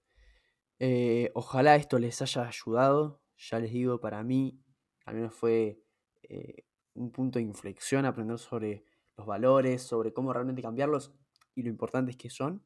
Eh, 0.79 1.31
ojalá 1.35 1.77
esto 1.77 1.99
les 1.99 2.23
haya 2.23 2.49
ayudado. 2.49 3.21
Ya 3.37 3.59
les 3.59 3.71
digo, 3.71 4.01
para 4.01 4.23
mí, 4.23 4.63
al 5.05 5.17
menos 5.17 5.35
fue 5.35 5.83
eh, 6.23 6.65
un 6.95 7.13
punto 7.13 7.39
de 7.39 7.45
inflexión 7.45 8.07
aprender 8.07 8.39
sobre 8.39 8.85
los 9.21 9.27
valores, 9.27 9.83
sobre 9.83 10.13
cómo 10.13 10.33
realmente 10.33 10.63
cambiarlos 10.63 11.15
y 11.55 11.63
lo 11.63 11.69
importantes 11.69 12.17
que 12.17 12.31
son. 12.31 12.65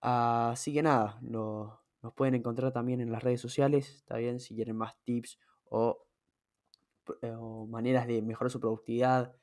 Así 0.00 0.74
que 0.74 0.82
nada, 0.82 1.18
lo, 1.22 1.80
nos 2.02 2.12
pueden 2.12 2.34
encontrar 2.34 2.72
también 2.72 3.00
en 3.00 3.10
las 3.10 3.22
redes 3.22 3.40
sociales, 3.40 3.88
está 3.88 4.18
bien, 4.18 4.38
si 4.38 4.54
quieren 4.54 4.76
más 4.76 4.98
tips 5.04 5.38
o, 5.64 6.06
o 7.22 7.66
maneras 7.66 8.06
de 8.06 8.20
mejorar 8.20 8.50
su 8.50 8.60
productividad 8.60 9.34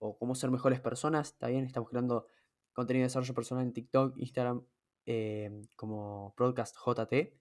o 0.00 0.18
cómo 0.18 0.34
ser 0.34 0.50
mejores 0.50 0.80
personas, 0.80 1.28
está 1.28 1.48
bien, 1.48 1.64
estamos 1.64 1.88
creando 1.88 2.26
contenido 2.72 3.02
de 3.02 3.06
desarrollo 3.06 3.34
personal 3.34 3.64
en 3.64 3.72
TikTok, 3.72 4.18
Instagram, 4.18 4.64
eh, 5.06 5.62
como 5.76 6.34
Broadcast 6.36 6.76
JT. 6.76 7.34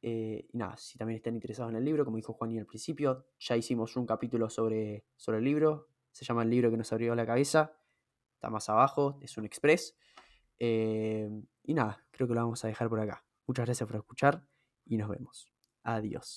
Eh, 0.00 0.48
y 0.52 0.56
nada, 0.56 0.76
si 0.76 0.96
también 0.96 1.16
están 1.16 1.34
interesados 1.34 1.70
en 1.70 1.76
el 1.76 1.84
libro, 1.84 2.04
como 2.04 2.16
dijo 2.16 2.32
Juan 2.32 2.52
y 2.52 2.58
al 2.58 2.66
principio, 2.66 3.26
ya 3.38 3.56
hicimos 3.56 3.96
un 3.96 4.06
capítulo 4.06 4.48
sobre, 4.48 5.04
sobre 5.16 5.38
el 5.38 5.44
libro. 5.44 5.88
Se 6.12 6.24
llama 6.24 6.42
El 6.42 6.50
libro 6.50 6.70
que 6.70 6.76
nos 6.76 6.92
abrió 6.92 7.14
la 7.14 7.26
cabeza. 7.26 7.72
Está 8.34 8.50
más 8.50 8.68
abajo, 8.68 9.18
es 9.20 9.36
un 9.36 9.44
express. 9.44 9.96
Eh, 10.58 11.28
y 11.64 11.74
nada, 11.74 12.04
creo 12.10 12.28
que 12.28 12.34
lo 12.34 12.40
vamos 12.40 12.64
a 12.64 12.68
dejar 12.68 12.88
por 12.88 13.00
acá. 13.00 13.24
Muchas 13.46 13.66
gracias 13.66 13.86
por 13.86 13.96
escuchar 13.96 14.44
y 14.84 14.96
nos 14.96 15.08
vemos. 15.08 15.50
Adiós. 15.82 16.26